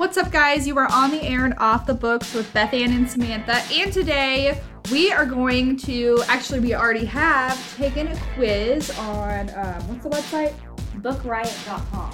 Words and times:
What's 0.00 0.16
up, 0.16 0.32
guys? 0.32 0.66
You 0.66 0.78
are 0.78 0.90
on 0.90 1.10
the 1.10 1.22
air 1.22 1.44
and 1.44 1.52
off 1.58 1.84
the 1.84 1.92
books 1.92 2.32
with 2.32 2.50
Beth 2.54 2.72
Ann 2.72 2.90
and 2.90 3.08
Samantha, 3.08 3.56
and 3.70 3.92
today 3.92 4.58
we 4.90 5.12
are 5.12 5.26
going 5.26 5.76
to 5.76 6.22
actually, 6.26 6.60
we 6.60 6.74
already 6.74 7.04
have 7.04 7.76
taken 7.76 8.08
a 8.08 8.16
quiz 8.34 8.88
on 8.98 9.50
um, 9.50 9.88
what's 9.88 10.02
the 10.02 10.08
website? 10.08 10.54
bookriot.com. 11.02 12.12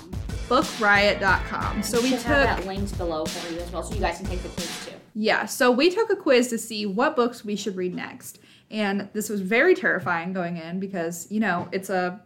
Bookriot.com. 0.49 1.83
So 1.85 2.03
we 2.03 2.11
took 2.11 2.23
have 2.23 2.59
that 2.59 2.67
linked 2.67 2.99
below 2.99 3.25
for 3.25 3.55
you 3.55 3.61
as 3.61 3.71
well, 3.71 3.85
so 3.85 3.95
you 3.95 4.01
guys 4.01 4.17
can 4.17 4.27
take 4.27 4.43
the 4.43 4.49
quiz 4.49 4.87
too. 4.87 4.93
Yeah, 5.15 5.47
so 5.47 5.71
we 5.71 5.89
took 5.89 6.11
a 6.11 6.17
quiz 6.17 6.49
to 6.49 6.59
see 6.59 6.87
what 6.87 7.15
books 7.15 7.45
we 7.45 7.55
should 7.55 7.77
read 7.77 7.95
next. 7.95 8.41
And 8.69 9.09
this 9.13 9.29
was 9.29 9.43
very 9.43 9.77
terrifying 9.77 10.33
going 10.33 10.57
in 10.57 10.81
because, 10.81 11.31
you 11.31 11.39
know, 11.39 11.69
it's 11.71 11.89
a 11.89 12.21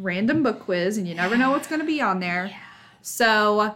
random 0.00 0.42
book 0.42 0.60
quiz 0.60 0.98
and 0.98 1.08
you 1.08 1.14
never 1.14 1.38
know 1.38 1.50
what's 1.50 1.66
going 1.66 1.80
to 1.80 1.86
be 1.86 2.02
on 2.02 2.20
there. 2.20 2.48
Yeah. 2.48 2.56
So 3.00 3.74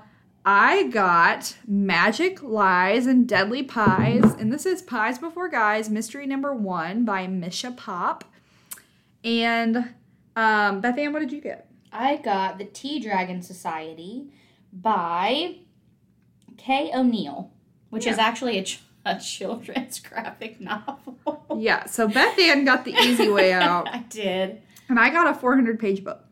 I 0.48 0.84
got 0.84 1.57
Magic, 1.66 2.40
Lies, 2.40 3.07
and 3.07 3.29
Deadly 3.29 3.64
Pies. 3.64 4.22
And 4.39 4.52
this 4.52 4.64
is 4.64 4.80
Pies 4.80 5.18
Before 5.18 5.48
Guys, 5.48 5.90
Mystery 5.90 6.25
Number 6.25 6.54
One 6.54 7.04
by 7.04 7.26
Misha 7.26 7.72
Popp. 7.72 8.22
And 9.24 9.76
um, 10.36 10.80
Beth 10.80 10.96
Ann, 10.98 11.12
what 11.12 11.18
did 11.18 11.32
you 11.32 11.40
get? 11.40 11.68
I 11.93 12.18
got 12.18 12.58
the 12.58 12.64
Tea 12.64 13.00
Dragon 13.00 13.43
Society 13.43 14.29
by 14.72 15.57
Kay 16.57 16.93
O'Neill, 16.94 17.50
which 17.90 18.07
is 18.07 18.18
actually 18.18 18.58
a, 18.58 18.63
ch- 18.63 18.82
a 19.04 19.18
children's 19.18 19.99
graphic 20.08 20.60
novel. 20.60 21.57
Yeah, 21.58 21.86
so 21.86 22.07
Beth 22.07 22.38
Ann 22.38 22.64
got 22.64 22.85
the 22.85 22.93
easy 22.94 23.29
way 23.29 23.52
out. 23.52 23.88
I 23.88 23.99
did. 24.08 24.63
and 24.88 25.00
I 25.00 25.10
got 25.10 25.26
a 25.29 25.35
400 25.35 25.80
page 25.80 26.04
book, 26.04 26.24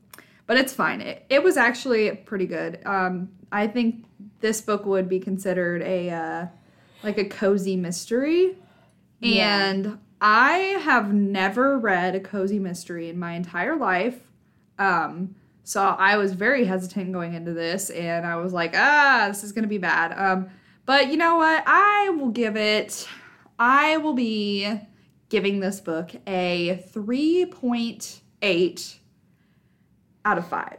but 0.46 0.56
it's 0.56 0.72
fine. 0.72 1.00
It, 1.00 1.24
it 1.28 1.42
was 1.42 1.56
actually 1.56 2.10
pretty 2.12 2.46
good. 2.46 2.80
Um, 2.86 3.30
I 3.52 3.66
think 3.66 4.04
this 4.40 4.60
book 4.60 4.84
would 4.86 5.08
be 5.08 5.20
considered 5.20 5.82
a 5.82 6.10
uh, 6.10 6.46
like 7.02 7.18
a 7.18 7.24
cozy 7.24 7.76
mystery, 7.76 8.56
Yeah. 9.20 9.66
and 9.70 9.98
I 10.20 10.56
have 10.82 11.12
never 11.12 11.78
read 11.78 12.14
a 12.14 12.20
cozy 12.20 12.58
mystery 12.58 13.08
in 13.08 13.18
my 13.18 13.32
entire 13.34 13.76
life. 13.76 14.18
Um, 14.78 15.34
so 15.62 15.82
I 15.82 16.16
was 16.18 16.32
very 16.34 16.64
hesitant 16.64 17.12
going 17.12 17.34
into 17.34 17.52
this, 17.52 17.90
and 17.90 18.26
I 18.26 18.36
was 18.36 18.52
like, 18.52 18.74
ah, 18.76 19.26
this 19.28 19.44
is 19.44 19.52
gonna 19.52 19.66
be 19.66 19.78
bad. 19.78 20.12
Um, 20.18 20.48
but 20.86 21.10
you 21.10 21.16
know 21.16 21.36
what? 21.36 21.62
I 21.66 22.10
will 22.10 22.30
give 22.30 22.56
it. 22.56 23.08
I 23.58 23.96
will 23.98 24.12
be 24.14 24.78
giving 25.30 25.60
this 25.60 25.80
book 25.80 26.10
a 26.26 26.84
3.8 26.92 28.94
out 30.24 30.38
of 30.38 30.46
5. 30.48 30.78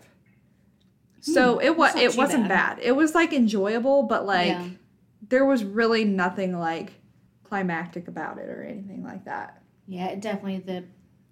So 1.21 1.59
it 1.59 1.75
was 1.75 1.93
Hmm, 1.93 1.99
it 1.99 2.15
wasn't 2.17 2.47
bad. 2.47 2.77
bad. 2.77 2.83
It 2.85 2.91
was 2.95 3.15
like 3.15 3.33
enjoyable, 3.33 4.03
but 4.03 4.25
like 4.25 4.47
Yeah. 4.49 4.65
there 5.27 5.45
was 5.45 5.63
really 5.63 6.05
nothing 6.05 6.57
like 6.57 6.93
climactic 7.43 8.07
about 8.07 8.37
it 8.37 8.47
or 8.49 8.63
anything 8.63 9.03
like 9.03 9.25
that. 9.25 9.61
Yeah, 9.87 10.07
it 10.07 10.21
definitely 10.21 10.59
the 10.59 10.83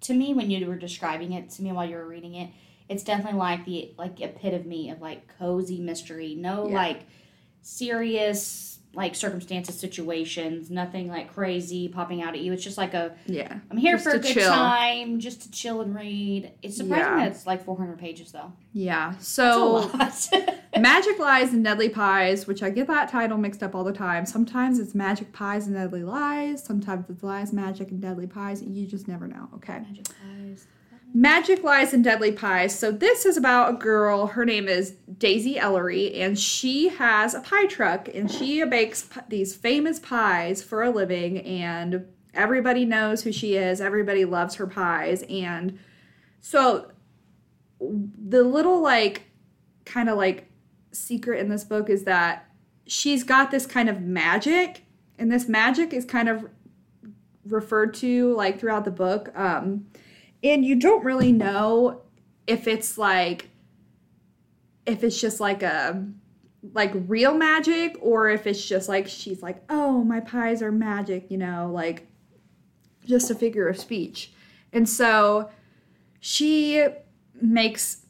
to 0.01 0.13
me 0.13 0.33
when 0.33 0.49
you 0.51 0.65
were 0.67 0.75
describing 0.75 1.31
it 1.33 1.49
to 1.51 1.61
me 1.63 1.71
while 1.71 1.87
you 1.87 1.95
were 1.95 2.07
reading 2.07 2.35
it, 2.35 2.49
it's 2.89 3.03
definitely 3.03 3.39
like 3.39 3.65
the 3.65 3.93
like 3.97 4.19
epitome 4.19 4.89
of 4.89 4.99
like 5.01 5.27
cozy 5.37 5.79
mystery. 5.79 6.35
No 6.35 6.67
Yeah. 6.67 6.75
like 6.75 7.01
serious 7.61 8.72
like 8.95 9.15
circumstances, 9.15 9.79
situations, 9.79 10.69
nothing 10.69 11.07
like 11.07 11.33
crazy 11.33 11.87
popping 11.87 12.21
out 12.21 12.35
at 12.35 12.41
you. 12.41 12.53
It's 12.53 12.63
just 12.63 12.77
like 12.77 12.93
a 12.93 13.15
Yeah. 13.25 13.59
I'm 13.71 13.77
here 13.77 13.93
Just 13.95 14.03
for 14.03 14.11
a 14.11 14.19
good 14.19 14.33
chill. 14.33 14.49
time, 14.51 15.19
just 15.19 15.41
to 15.41 15.51
chill 15.51 15.81
and 15.81 15.95
read. 15.95 16.51
It's 16.61 16.77
surprising 16.77 17.05
Yeah. 17.05 17.15
that 17.25 17.31
it's 17.31 17.47
like 17.47 17.65
400 17.65 17.97
pages 17.97 18.31
though. 18.31 18.51
Yeah. 18.71 19.15
So. 19.17 19.89
Magic 20.79 21.19
Lies 21.19 21.53
and 21.53 21.63
Deadly 21.63 21.89
Pies, 21.89 22.47
which 22.47 22.61
I 22.63 22.69
get 22.69 22.87
that 22.87 23.09
title 23.09 23.37
mixed 23.37 23.61
up 23.63 23.75
all 23.75 23.83
the 23.83 23.93
time. 23.93 24.25
Sometimes 24.25 24.79
it's 24.79 24.93
Magic 24.95 25.31
Pies 25.31 25.67
and 25.67 25.75
Deadly 25.75 26.03
Lies. 26.03 26.63
Sometimes 26.63 27.09
it's 27.09 27.23
Lies, 27.23 27.53
Magic, 27.53 27.91
and 27.91 28.01
Deadly 28.01 28.27
Pies. 28.27 28.61
You 28.63 28.85
just 28.87 29.07
never 29.07 29.27
know. 29.27 29.49
Okay. 29.55 29.79
Magic 29.79 30.07
eyes. 30.41 30.65
Magic 31.15 31.63
Lies 31.63 31.93
and 31.93 32.03
Deadly 32.03 32.31
Pies. 32.31 32.77
So 32.77 32.91
this 32.91 33.23
is 33.25 33.37
about 33.37 33.75
a 33.75 33.77
girl. 33.77 34.25
Her 34.25 34.45
name 34.45 34.67
is 34.67 34.95
Daisy 35.17 35.59
Ellery, 35.59 36.15
and 36.15 36.39
she 36.39 36.89
has 36.89 37.35
a 37.35 37.41
pie 37.41 37.67
truck, 37.67 38.09
and 38.11 38.31
she 38.31 38.63
bakes 38.65 39.03
p- 39.03 39.21
these 39.29 39.55
famous 39.55 39.99
pies 39.99 40.63
for 40.63 40.81
a 40.81 40.89
living. 40.89 41.37
And 41.39 42.07
everybody 42.33 42.83
knows 42.83 43.23
who 43.23 43.31
she 43.31 43.55
is. 43.55 43.79
Everybody 43.79 44.25
loves 44.25 44.55
her 44.55 44.65
pies, 44.65 45.23
and 45.29 45.77
so 46.39 46.91
the 47.79 48.43
little 48.43 48.81
like 48.81 49.23
kind 49.85 50.09
of 50.09 50.17
like 50.17 50.49
secret 50.91 51.39
in 51.39 51.49
this 51.49 51.63
book 51.63 51.89
is 51.89 52.05
that 52.05 52.49
she's 52.87 53.23
got 53.23 53.51
this 53.51 53.67
kind 53.67 53.87
of 53.87 54.01
magic, 54.01 54.83
and 55.19 55.31
this 55.31 55.47
magic 55.47 55.93
is 55.93 56.05
kind 56.05 56.27
of 56.27 56.49
referred 57.45 57.93
to 57.93 58.33
like 58.33 58.59
throughout 58.59 58.83
the 58.83 58.91
book. 58.91 59.31
Um, 59.37 59.85
and 60.43 60.65
you 60.65 60.75
don't 60.75 61.03
really 61.03 61.31
know 61.31 62.01
if 62.47 62.67
it's 62.67 62.97
like 62.97 63.49
if 64.85 65.03
it's 65.03 65.19
just 65.19 65.39
like 65.39 65.63
a 65.63 66.05
like 66.73 66.91
real 67.07 67.33
magic 67.33 67.97
or 68.01 68.29
if 68.29 68.47
it's 68.47 68.65
just 68.65 68.87
like 68.87 69.07
she's 69.07 69.41
like 69.41 69.63
oh 69.69 70.03
my 70.03 70.19
pies 70.19 70.61
are 70.61 70.71
magic 70.71 71.29
you 71.29 71.37
know 71.37 71.69
like 71.73 72.07
just 73.05 73.29
a 73.29 73.35
figure 73.35 73.67
of 73.67 73.77
speech. 73.77 74.31
And 74.71 74.87
so 74.87 75.49
she 76.19 76.85
makes 77.41 78.05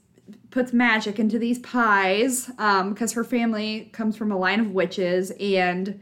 puts 0.51 0.72
magic 0.72 1.19
into 1.19 1.39
these 1.39 1.59
pies 1.59 2.49
um, 2.57 2.93
because 2.93 3.13
her 3.13 3.23
family 3.23 3.89
comes 3.91 4.16
from 4.16 4.31
a 4.31 4.38
line 4.38 4.59
of 4.59 4.72
witches. 4.72 5.31
And 5.39 5.99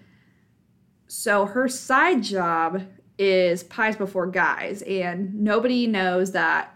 so 1.08 1.46
her 1.46 1.68
side 1.68 2.22
job 2.22 2.84
is 3.18 3.64
pies 3.64 3.96
before 3.96 4.28
guys 4.28 4.82
and 4.84 5.34
nobody 5.36 5.86
knows 5.88 6.32
that 6.32 6.76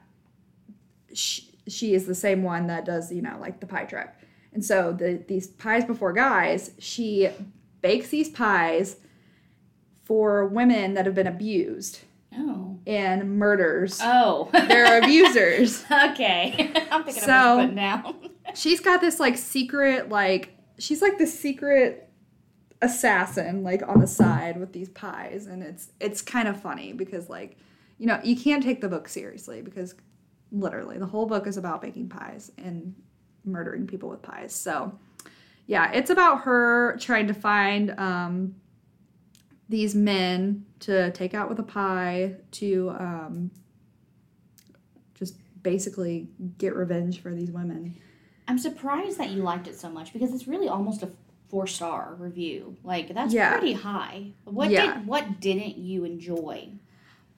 she, 1.14 1.50
she 1.68 1.94
is 1.94 2.06
the 2.06 2.16
same 2.16 2.44
one 2.44 2.68
that 2.68 2.86
does 2.86 3.12
you 3.12 3.22
know 3.22 3.38
like 3.40 3.60
the 3.60 3.66
pie 3.66 3.86
trick. 3.86 4.10
and 4.54 4.64
so 4.64 4.92
the 4.94 5.24
these 5.28 5.48
pies 5.48 5.86
before 5.86 6.14
guys 6.14 6.72
she 6.80 7.30
bakes 7.82 8.10
these 8.10 8.30
pies 8.30 8.98
for 10.04 10.46
women 10.48 10.94
that 10.94 11.06
have 11.06 11.16
been 11.16 11.28
abused 11.28 12.00
Oh. 12.38 12.80
and 12.86 13.40
murders 13.40 14.00
Oh. 14.04 14.50
their 14.68 15.02
abusers 15.02 15.84
okay. 15.90 16.72
I'm 16.92 17.04
picking 17.06 17.22
So- 17.24 17.32
up 17.32 17.58
what 17.70 17.76
down. 17.76 18.16
she's 18.56 18.82
got 18.82 19.00
this 19.02 19.20
like 19.20 19.38
secret 19.38 20.10
like 20.10 20.56
she's 20.78 21.02
like 21.02 21.18
the 21.18 21.28
secret 21.28 22.05
assassin 22.82 23.64
like 23.64 23.82
on 23.88 24.00
the 24.00 24.08
side 24.08 24.60
with 24.60 24.74
these 24.74 24.90
pies 24.90 25.48
and 25.48 25.64
it's 25.64 25.92
it's 26.00 26.22
kind 26.22 26.48
of 26.48 26.62
funny 26.62 26.92
because 26.94 27.30
like 27.30 27.58
you 27.98 28.06
know 28.06 28.20
you 28.24 28.36
can't 28.36 28.62
take 28.62 28.82
the 28.82 28.90
book 28.90 29.08
seriously 29.08 29.62
because 29.62 29.96
literally 30.52 30.98
the 30.98 31.06
whole 31.06 31.26
book 31.26 31.48
is 31.48 31.58
about 31.58 31.82
baking 31.82 32.10
pies 32.10 32.52
and 32.58 32.94
murdering 33.44 33.88
people 33.88 34.10
with 34.10 34.22
pies. 34.22 34.54
So 34.54 34.98
yeah 35.68 35.92
it's 35.94 36.10
about 36.10 36.42
her 36.42 36.98
trying 37.00 37.28
to 37.28 37.34
find 37.34 37.98
um 37.98 38.56
these 39.70 39.96
men 39.96 40.66
to 40.80 41.12
take 41.12 41.34
out 41.34 41.50
with 41.50 41.60
a 41.60 41.64
pie 41.64 42.36
to 42.52 42.94
um 43.00 43.52
just 45.16 45.36
basically 45.64 46.28
get 46.58 46.76
revenge 46.76 47.22
for 47.22 47.34
these 47.34 47.52
women. 47.52 47.96
I'm 48.48 48.60
surprised 48.60 49.18
that 49.18 49.32
you 49.32 49.42
liked 49.42 49.68
it 49.68 49.80
so 49.80 49.90
much 49.90 50.14
because 50.14 50.34
it's 50.34 50.48
really 50.48 50.68
almost 50.68 51.02
a 51.02 51.10
four 51.56 51.68
star 51.68 52.16
review. 52.20 52.76
Like 52.84 53.14
that's 53.14 53.34
Yeah. 53.34 53.54
pretty 53.58 53.72
high. 53.72 54.32
What 54.44 54.70
Yeah. 54.70 54.96
did 54.98 55.08
what 55.08 55.40
didn't 55.40 55.78
you 55.78 56.04
enjoy? 56.04 56.68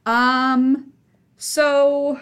Um, 0.07 0.91
so 1.37 2.19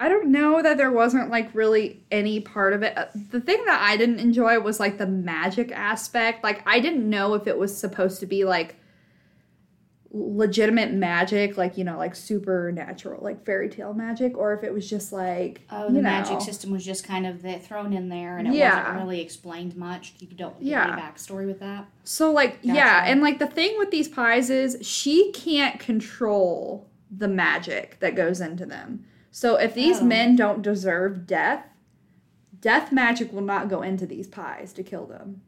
I 0.00 0.08
don't 0.08 0.32
know 0.32 0.60
that 0.60 0.76
there 0.76 0.90
wasn't 0.90 1.30
like 1.30 1.54
really 1.54 2.02
any 2.10 2.40
part 2.40 2.72
of 2.72 2.82
it. 2.82 2.98
Uh, 2.98 3.04
The 3.30 3.40
thing 3.40 3.64
that 3.66 3.80
I 3.80 3.96
didn't 3.96 4.18
enjoy 4.18 4.58
was 4.58 4.80
like 4.80 4.98
the 4.98 5.06
magic 5.06 5.70
aspect. 5.70 6.42
Like 6.42 6.64
I 6.66 6.80
didn't 6.80 7.08
know 7.08 7.34
if 7.34 7.46
it 7.46 7.56
was 7.56 7.76
supposed 7.76 8.18
to 8.18 8.26
be 8.26 8.44
like 8.44 8.74
legitimate 10.18 10.92
magic, 10.92 11.56
like 11.56 11.76
you 11.78 11.84
know, 11.84 11.96
like 11.96 12.14
supernatural, 12.14 13.22
like 13.22 13.44
fairy 13.44 13.68
tale 13.68 13.94
magic, 13.94 14.36
or 14.36 14.52
if 14.54 14.64
it 14.64 14.72
was 14.72 14.88
just 14.88 15.12
like 15.12 15.62
Oh, 15.70 15.86
the 15.86 15.94
know, 15.94 16.00
magic 16.02 16.40
system 16.40 16.70
was 16.70 16.84
just 16.84 17.04
kind 17.04 17.26
of 17.26 17.42
the, 17.42 17.58
thrown 17.58 17.92
in 17.92 18.08
there, 18.08 18.38
and 18.38 18.48
it 18.48 18.54
Yeah. 18.54 18.78
wasn't 18.90 19.04
really 19.04 19.20
explained 19.20 19.76
much. 19.76 20.14
You 20.18 20.26
don't 20.28 20.58
get 20.58 20.66
Yeah. 20.68 20.92
any 20.92 21.00
backstory 21.02 21.46
with 21.46 21.60
that. 21.60 21.86
So 22.04 22.32
like 22.32 22.58
yeah, 22.62 23.04
and 23.06 23.20
like 23.20 23.38
the 23.38 23.46
thing 23.46 23.74
with 23.78 23.90
these 23.90 24.08
pies 24.08 24.50
is 24.50 24.78
she 24.86 25.30
can't 25.32 25.78
control 25.78 26.88
the 27.10 27.28
magic 27.28 27.98
that 28.00 28.14
goes 28.14 28.40
into 28.40 28.66
them. 28.66 29.04
So 29.30 29.56
if 29.56 29.74
these 29.74 30.00
Oh. 30.00 30.04
men 30.04 30.36
don't 30.36 30.62
deserve 30.62 31.26
death, 31.26 31.64
death 32.60 32.90
magic 32.92 33.32
will 33.32 33.42
not 33.42 33.68
go 33.68 33.82
into 33.82 34.04
these 34.06 34.26
pies 34.26 34.72
to 34.74 34.82
kill 34.82 35.06
them. 35.06 35.42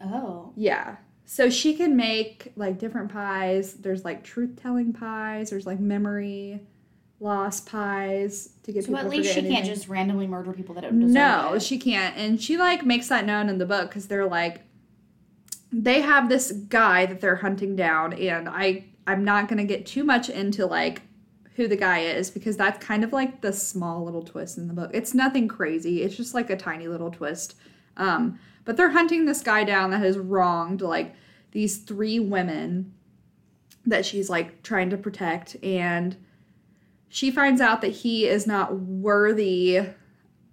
Oh, 0.00 0.52
Yeah. 0.54 0.96
So 1.28 1.50
she 1.50 1.74
can 1.74 1.96
make 1.96 2.52
like 2.56 2.78
different 2.78 3.12
pies. 3.12 3.74
There's 3.74 4.04
like 4.04 4.22
truth 4.22 4.58
telling 4.62 4.92
pies, 4.92 5.50
there's 5.50 5.66
like 5.66 5.80
memory 5.80 6.60
loss 7.18 7.60
pies 7.60 8.50
to 8.62 8.72
get 8.72 8.84
So 8.84 8.88
people 8.88 8.98
at 9.00 9.02
to 9.04 9.08
least 9.08 9.30
she 9.30 9.36
forget 9.40 9.50
can't 9.50 9.66
just 9.66 9.88
randomly 9.88 10.26
murder 10.26 10.52
people 10.52 10.74
that 10.76 10.82
don't 10.82 11.00
deserve 11.00 11.14
No, 11.14 11.54
it. 11.54 11.62
she 11.62 11.78
can't. 11.78 12.16
And 12.16 12.40
she 12.40 12.56
like 12.56 12.84
makes 12.84 13.08
that 13.08 13.24
known 13.26 13.48
in 13.48 13.58
the 13.58 13.66
book 13.66 13.88
because 13.88 14.06
they're 14.06 14.26
like 14.26 14.60
they 15.72 16.00
have 16.00 16.28
this 16.28 16.52
guy 16.52 17.06
that 17.06 17.20
they're 17.20 17.36
hunting 17.36 17.74
down 17.74 18.12
and 18.14 18.48
I 18.48 18.84
I'm 19.06 19.24
not 19.24 19.48
gonna 19.48 19.64
get 19.64 19.84
too 19.84 20.04
much 20.04 20.28
into 20.28 20.64
like 20.66 21.02
who 21.56 21.66
the 21.66 21.76
guy 21.76 22.00
is 22.00 22.30
because 22.30 22.56
that's 22.56 22.84
kind 22.84 23.02
of 23.02 23.12
like 23.12 23.40
the 23.40 23.52
small 23.52 24.04
little 24.04 24.22
twist 24.22 24.58
in 24.58 24.68
the 24.68 24.74
book. 24.74 24.90
It's 24.94 25.14
nothing 25.14 25.48
crazy. 25.48 26.02
It's 26.02 26.16
just 26.16 26.34
like 26.34 26.50
a 26.50 26.56
tiny 26.56 26.86
little 26.86 27.10
twist. 27.10 27.56
Um, 27.96 28.38
but 28.64 28.76
they're 28.76 28.90
hunting 28.90 29.24
this 29.24 29.40
guy 29.40 29.64
down 29.64 29.90
that 29.90 30.00
has 30.00 30.18
wronged 30.18 30.82
like 30.82 31.14
these 31.52 31.78
three 31.78 32.18
women 32.18 32.92
that 33.86 34.04
she's 34.04 34.28
like 34.28 34.62
trying 34.62 34.90
to 34.90 34.96
protect 34.96 35.56
and 35.62 36.16
she 37.08 37.30
finds 37.30 37.60
out 37.60 37.80
that 37.80 37.92
he 37.92 38.26
is 38.26 38.46
not 38.46 38.76
worthy 38.76 39.80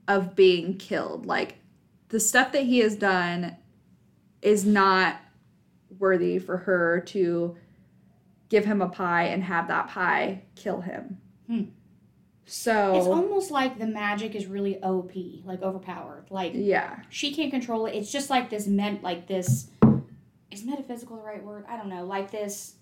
of 0.08 0.36
being 0.36 0.78
killed. 0.78 1.26
Like 1.26 1.56
the 2.10 2.20
stuff 2.20 2.52
that 2.52 2.64
he 2.64 2.80
has 2.80 2.96
done 2.96 3.58
is 4.42 4.66
not 4.66 5.20
worthy 5.98 6.38
for 6.38 6.58
her 6.58 7.02
to 7.08 7.58
give 8.50 8.66
him 8.66 8.82
a 8.82 8.90
pie 8.90 9.24
and 9.24 9.44
have 9.44 9.68
that 9.68 9.88
pie 9.88 10.44
kill 10.56 10.82
him. 10.82 11.18
Hmm. 11.48 11.64
So 12.46 12.96
It's 12.96 13.08
almost 13.08 13.52
like 13.52 13.80
the 13.80 13.88
magic 13.88 14.36
is 14.36 14.48
really 14.48 14.82
OP, 14.84 15.14
like 15.46 15.62
overpowered. 15.62 16.26
Like 16.30 16.52
yeah. 16.56 17.00
she 17.10 17.34
can't 17.34 17.52
control 17.52 17.86
it. 17.86 17.96
It's 17.96 18.12
just 18.12 18.30
like 18.30 18.50
this 18.50 18.68
meant 18.68 19.02
like 19.02 19.28
this 19.28 19.68
is 20.52 20.64
metaphysical 20.66 21.18
the 21.18 21.24
right 21.24 21.44
word? 21.44 21.66
I 21.68 21.78
don't 21.78 21.90
know. 21.90 22.06
Like 22.06 22.32
this 22.32 22.76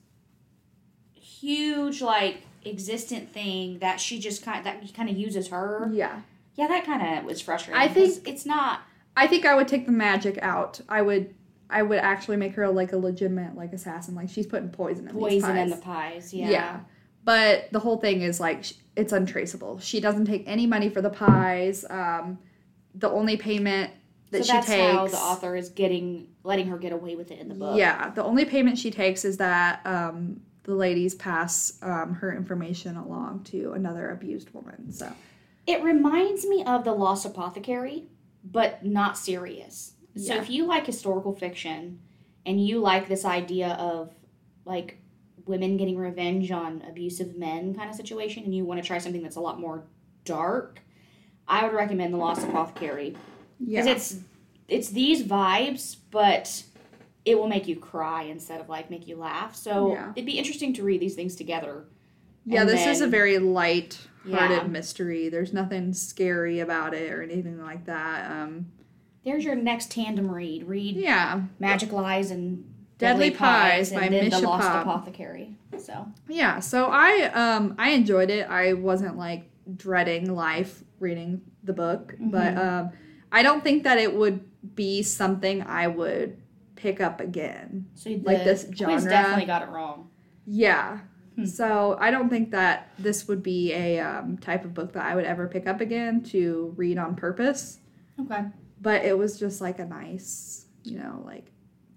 huge 1.14 2.02
like 2.02 2.42
existent 2.66 3.30
thing 3.32 3.80
that 3.80 4.00
she 4.00 4.20
just 4.20 4.44
kind 4.44 4.66
that 4.66 4.94
kind 4.94 5.10
of 5.10 5.18
uses 5.18 5.50
her. 5.50 5.90
Yeah. 5.94 6.22
Yeah, 6.56 6.68
that 6.68 6.86
kind 6.86 7.20
of 7.20 7.24
was 7.26 7.42
frustrating. 7.42 7.82
I 7.82 7.88
think- 7.88 8.28
it's 8.28 8.46
not. 8.46 8.82
I 9.16 9.28
think 9.28 9.46
I 9.46 9.56
would 9.56 9.68
take 9.68 9.86
the 9.86 9.92
magic 9.92 10.40
out. 10.42 10.82
I 10.88 11.02
would 11.02 11.34
I 11.70 11.84
would 11.84 12.00
actually 12.00 12.38
make 12.38 12.56
her 12.56 12.68
like 12.70 12.94
a 12.94 12.98
legitimate 12.98 13.56
like 13.56 13.74
assassin. 13.74 14.16
Like 14.16 14.30
she's 14.30 14.48
putting 14.48 14.70
poison 14.70 15.08
in 15.08 15.14
poison 15.14 15.56
in 15.58 15.70
the 15.70 15.78
pies. 15.78 16.34
Yeah. 16.34 16.50
Yeah. 16.50 16.80
But 17.24 17.72
the 17.72 17.80
whole 17.80 17.98
thing 17.98 18.22
is 18.22 18.40
like 18.40 18.66
it's 18.96 19.14
untraceable. 19.14 19.80
She 19.80 20.00
doesn't 20.00 20.26
take 20.26 20.44
any 20.48 20.68
money 20.68 20.90
for 20.90 21.02
the 21.02 21.10
pies. 21.10 21.86
Um, 21.90 22.40
the 22.96 23.10
only 23.10 23.38
payment 23.38 23.92
that 24.32 24.40
so 24.40 24.44
she 24.44 24.52
that's 24.54 24.68
takes. 24.68 24.94
how 24.94 25.08
the 25.08 25.18
author 25.18 25.56
is 25.56 25.70
getting 25.70 26.28
letting 26.44 26.68
her 26.68 26.78
get 26.78 26.92
away 26.92 27.16
with 27.16 27.32
it 27.32 27.40
in 27.40 27.48
the 27.50 27.56
book. 27.56 27.78
Yeah, 27.78 28.10
the 28.12 28.24
only 28.24 28.46
payment 28.46 28.78
she 28.78 28.92
takes 28.92 29.24
is 29.26 29.38
that 29.38 29.82
um, 29.86 30.42
the 30.64 30.74
ladies 30.76 31.16
pass 31.16 31.78
um, 31.82 32.16
her 32.16 32.36
information 32.36 32.98
along 32.98 33.44
to 33.46 33.74
another 33.74 34.12
abused 34.12 34.50
woman. 34.54 34.92
So 34.92 35.12
It 35.68 35.84
reminds 35.84 36.46
me 36.46 36.64
of 36.66 36.84
The 36.84 36.94
Lost 36.94 37.26
Apothecary, 37.26 38.06
but 38.44 38.84
not 38.86 39.18
serious. 39.18 39.94
So 40.18 40.34
Yeah. 40.34 40.42
if 40.42 40.50
you 40.50 40.66
like 40.66 40.86
historical 40.86 41.34
fiction 41.34 42.00
and 42.46 42.66
you 42.66 42.80
like 42.80 43.08
this 43.08 43.24
idea 43.24 43.70
of 43.80 44.14
like 44.66 44.98
women 45.46 45.78
getting 45.78 45.98
revenge 45.98 46.52
on 46.52 46.84
abusive 46.90 47.36
men 47.38 47.74
kind 47.76 47.90
of 47.90 47.96
situation 47.96 48.44
and 48.44 48.54
you 48.56 48.66
want 48.66 48.82
to 48.82 48.88
try 48.88 48.98
something 48.98 49.24
that's 49.24 49.36
a 49.36 49.40
lot 49.42 49.60
more 49.60 49.84
dark, 50.26 50.80
I 51.48 51.64
would 51.66 51.74
recommend 51.74 52.14
The 52.14 52.18
Lost 52.18 52.44
Apothecary 52.48 53.16
yeah, 53.60 53.82
because 53.84 54.12
it's 54.14 54.24
it's 54.68 54.90
these 54.90 55.24
vibes, 55.24 55.98
but 56.12 56.64
it 57.26 57.38
will 57.38 57.48
make 57.48 57.68
you 57.68 57.76
cry 57.76 58.24
instead 58.24 58.62
of 58.62 58.70
like 58.70 58.90
make 58.90 59.08
you 59.08 59.16
laugh. 59.18 59.56
So 59.56 59.94
Yeah. 59.94 60.12
it'd 60.16 60.26
be 60.26 60.38
interesting 60.40 60.74
to 60.76 60.84
read 60.84 61.02
these 61.02 61.16
things 61.16 61.36
together. 61.36 61.86
yeah. 62.46 62.62
and 62.62 62.70
This 62.70 62.88
is 62.88 63.02
a 63.02 63.08
very 63.08 63.38
light-hearted 63.38 64.58
Yeah. 64.64 64.68
mystery. 64.68 65.30
There's 65.30 65.54
nothing 65.54 65.94
scary 65.94 66.60
about 66.60 66.94
it 66.94 67.12
or 67.12 67.22
anything 67.22 67.60
like 67.62 67.86
that. 67.86 68.32
Um, 68.32 68.68
There's 69.24 69.44
your 69.46 69.56
next 69.56 69.92
tandem 69.92 70.32
read. 70.32 70.64
Read 70.68 70.96
yeah, 70.96 71.42
Magic 71.60 71.92
Lies 71.92 72.32
and 72.32 72.71
Deadly 73.02 73.32
Pies 73.32 73.92
by 73.92 74.04
and 74.04 74.14
then 74.14 74.26
Misha 74.26 74.42
The 74.42 74.48
Lost 74.48 74.68
Popp. 74.68 74.86
Apothecary. 74.86 75.56
So 75.78 76.08
yeah. 76.28 76.60
So 76.60 76.86
I 76.92 77.30
um 77.34 77.76
I 77.78 77.92
enjoyed 77.92 78.30
it. 78.30 78.48
I 78.50 78.74
wasn't 78.74 79.18
like 79.18 79.50
dreading 79.76 80.34
life 80.34 80.84
reading 81.00 81.42
the 81.64 81.74
book, 81.74 82.16
but 82.20 82.58
um 82.58 82.92
I 83.32 83.44
don't 83.44 83.64
think 83.64 83.84
that 83.84 83.98
it 83.98 84.14
would 84.16 84.46
be 84.76 85.04
something 85.04 85.64
I 85.64 85.88
would 85.88 86.38
pick 86.76 87.00
up 87.00 87.20
again. 87.22 87.88
so 87.96 88.10
Like 88.24 88.44
this 88.44 88.68
genre. 88.76 89.00
definitely 89.10 89.46
got 89.46 89.62
it 89.62 89.70
wrong. 89.70 90.10
Yeah. 90.46 91.00
Hmm. 91.36 91.46
So 91.46 91.96
I 92.00 92.12
don't 92.12 92.30
think 92.30 92.52
that 92.52 92.90
this 93.00 93.28
would 93.28 93.42
be 93.42 93.72
a 93.74 94.00
um, 94.00 94.38
type 94.38 94.66
of 94.66 94.74
book 94.74 94.94
that 94.94 95.06
I 95.06 95.16
would 95.16 95.26
ever 95.26 95.48
pick 95.48 95.68
up 95.68 95.80
again 95.80 96.24
to 96.26 96.74
read 96.76 96.98
on 96.98 97.16
purpose. 97.16 97.80
Okay. 98.20 98.46
But 98.82 99.06
it 99.06 99.18
was 99.18 99.40
just 99.40 99.62
like 99.62 99.80
a 99.80 99.86
nice, 99.86 100.66
you 100.84 100.98
know, 100.98 101.22
like 101.26 101.46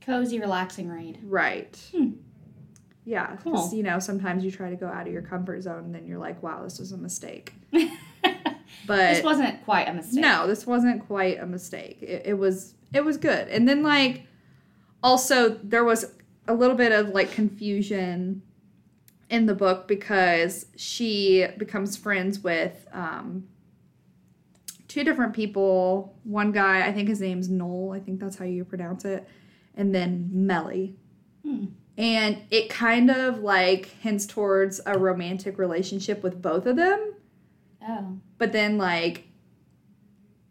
Cozy, 0.04 0.38
relaxing 0.40 0.88
read. 0.88 1.18
right. 1.24 1.76
Hmm. 1.94 2.10
Yeah, 3.06 3.32
because 3.36 3.68
Cool. 3.68 3.74
you 3.76 3.82
know 3.82 3.98
sometimes 3.98 4.44
you 4.44 4.50
try 4.50 4.70
to 4.70 4.76
go 4.76 4.86
out 4.86 5.06
of 5.06 5.12
your 5.12 5.22
comfort 5.22 5.62
zone, 5.62 5.84
and 5.84 5.94
then 5.94 6.06
you're 6.06 6.18
like, 6.18 6.42
"Wow, 6.42 6.62
this 6.64 6.78
was 6.78 6.92
a 6.92 6.96
mistake." 6.96 7.52
But 8.86 9.14
this 9.14 9.22
wasn't 9.24 9.64
quite 9.64 9.88
a 9.88 9.94
mistake. 9.94 10.20
no, 10.20 10.46
this 10.46 10.66
wasn't 10.66 11.06
quite 11.06 11.40
a 11.40 11.46
mistake. 11.46 11.98
It, 12.02 12.22
it 12.26 12.34
was 12.34 12.74
it 12.92 13.02
was 13.04 13.16
good. 13.16 13.48
And 13.48 13.68
then 13.68 13.82
like 13.82 14.22
also 15.02 15.58
there 15.62 15.84
was 15.84 16.12
a 16.48 16.54
little 16.54 16.76
bit 16.76 16.92
of 16.92 17.10
like 17.10 17.30
confusion 17.30 18.42
in 19.30 19.46
the 19.46 19.54
book 19.54 19.86
because 19.88 20.66
she 20.76 21.46
becomes 21.56 21.96
friends 21.96 22.40
with 22.40 22.86
um 22.92 23.46
two 24.88 25.04
different 25.04 25.32
people. 25.34 26.14
One 26.24 26.52
guy, 26.52 26.86
I 26.86 26.92
think 26.92 27.08
his 27.08 27.20
name's 27.20 27.48
Noel, 27.48 27.92
I 27.92 28.00
think 28.00 28.20
that's 28.20 28.36
how 28.36 28.44
you 28.44 28.64
pronounce 28.64 29.04
it, 29.04 29.26
and 29.76 29.94
then 29.94 30.28
Melly. 30.32 30.96
Hmm. 31.44 31.66
And 31.96 32.38
it 32.50 32.68
kind 32.70 33.10
of 33.10 33.38
like 33.40 33.86
hints 34.00 34.26
towards 34.26 34.80
a 34.86 34.98
romantic 34.98 35.58
relationship 35.58 36.22
with 36.22 36.40
both 36.42 36.66
of 36.66 36.76
them 36.76 37.12
Oh. 37.86 38.18
but 38.38 38.52
then 38.52 38.78
like 38.78 39.28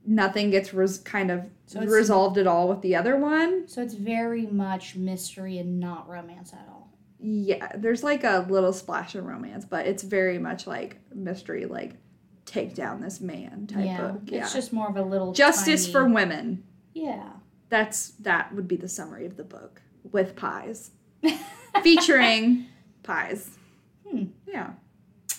nothing 0.05 0.51
gets 0.51 0.73
res- 0.73 0.99
kind 0.99 1.31
of 1.31 1.43
So 1.65 1.81
resolved 1.81 2.37
at 2.37 2.47
all 2.47 2.67
with 2.69 2.81
the 2.81 2.95
other 2.95 3.17
one. 3.17 3.67
So 3.67 3.81
it's 3.81 3.93
very 3.93 4.45
much 4.45 4.95
mystery 4.95 5.57
and 5.57 5.79
not 5.79 6.07
romance 6.09 6.53
at 6.53 6.67
all. 6.69 6.91
Yeah, 7.19 7.71
there's 7.75 8.03
like 8.03 8.23
a 8.23 8.45
little 8.49 8.73
splash 8.73 9.15
of 9.15 9.25
romance, 9.25 9.65
but 9.65 9.87
it's 9.87 10.03
very 10.03 10.37
much 10.37 10.67
like 10.67 10.99
mystery, 11.15 11.65
like 11.65 11.93
take 12.45 12.75
down 12.75 12.99
this 13.01 13.21
man 13.21 13.65
type 13.67 13.85
yeah. 13.85 14.01
book. 14.11 14.21
Yeah, 14.25 14.41
It's 14.41 14.53
just 14.53 14.73
more 14.73 14.89
of 14.89 14.97
a 14.97 15.01
little 15.03 15.31
justice 15.31 15.83
tiny- 15.85 15.93
for 15.93 16.05
women. 16.07 16.63
Yeah. 16.93 17.29
That's 17.73 18.09
that 18.19 18.53
would 18.53 18.67
be 18.67 18.75
the 18.75 18.87
summary 18.87 19.25
of 19.25 19.35
the 19.35 19.43
book 19.43 19.81
with 20.11 20.35
pies, 20.35 20.91
featuring 21.81 22.67
pies. 23.03 23.49
Hmm. 24.07 24.25
Yeah, 24.45 24.73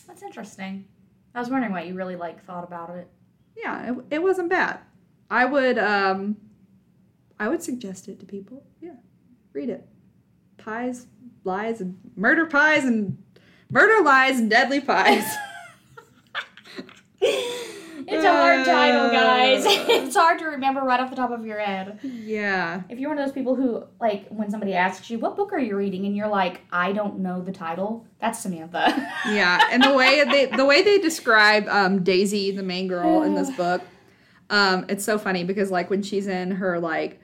That's 0.08 0.20
interesting. 0.20 0.86
I 1.32 1.38
was 1.38 1.48
wondering 1.48 1.72
what 1.72 1.86
you 1.86 1.94
really 1.94 2.16
like 2.16 2.44
thought 2.44 2.64
about 2.64 2.90
it. 2.90 3.06
yeah, 3.56 3.92
it, 3.92 3.98
it 4.10 4.18
wasn't 4.20 4.48
bad. 4.50 4.80
I 5.30 5.44
would 5.44 5.78
um, 5.78 6.36
I 7.38 7.46
would 7.46 7.62
suggest 7.62 8.08
it 8.08 8.18
to 8.18 8.26
people. 8.26 8.64
Yeah, 8.80 8.96
read 9.52 9.68
it. 9.70 9.86
Pies, 10.56 11.06
lies, 11.44 11.80
and 11.80 11.96
murder 12.16 12.46
pies 12.46 12.84
and 12.84 13.16
murder 13.70 14.02
lies 14.04 14.40
and 14.40 14.50
deadly 14.50 14.80
pies. 14.80 15.24
It's 18.06 18.24
a 18.24 18.32
hard 18.32 18.64
title, 18.64 19.10
guys. 19.10 19.64
It's 20.04 20.16
hard 20.16 20.38
to 20.40 20.46
remember 20.46 20.80
right 20.82 21.00
off 21.00 21.10
the 21.10 21.16
top 21.16 21.30
of 21.30 21.44
your 21.46 21.58
head. 21.58 21.98
yeah, 22.02 22.82
If 22.88 22.98
you're 22.98 23.08
one 23.10 23.18
of 23.18 23.24
those 23.24 23.34
people 23.34 23.54
who, 23.54 23.84
like, 24.00 24.28
when 24.28 24.50
somebody 24.50 24.74
asks 24.74 25.10
you, 25.10 25.18
what 25.18 25.36
book 25.36 25.52
are 25.52 25.58
you 25.58 25.76
reading? 25.76 26.04
And 26.06 26.14
you're 26.16 26.28
like, 26.28 26.60
I 26.70 26.92
don't 26.92 27.18
know 27.20 27.40
the 27.42 27.52
title, 27.52 28.06
that's 28.20 28.38
Samantha. 28.38 29.10
yeah, 29.28 29.68
and 29.70 29.82
the 29.82 29.92
way 29.92 30.22
they 30.24 30.46
the 30.46 30.64
way 30.64 30.82
they 30.82 30.98
describe 30.98 31.66
um, 31.68 32.02
Daisy, 32.02 32.50
the 32.50 32.62
main 32.62 32.88
girl 32.88 33.22
in 33.22 33.34
this 33.34 33.50
book, 33.56 33.82
um, 34.50 34.86
it's 34.88 35.04
so 35.04 35.18
funny 35.18 35.44
because 35.44 35.70
like 35.70 35.90
when 35.90 36.02
she's 36.02 36.26
in 36.26 36.50
her 36.52 36.78
like 36.78 37.20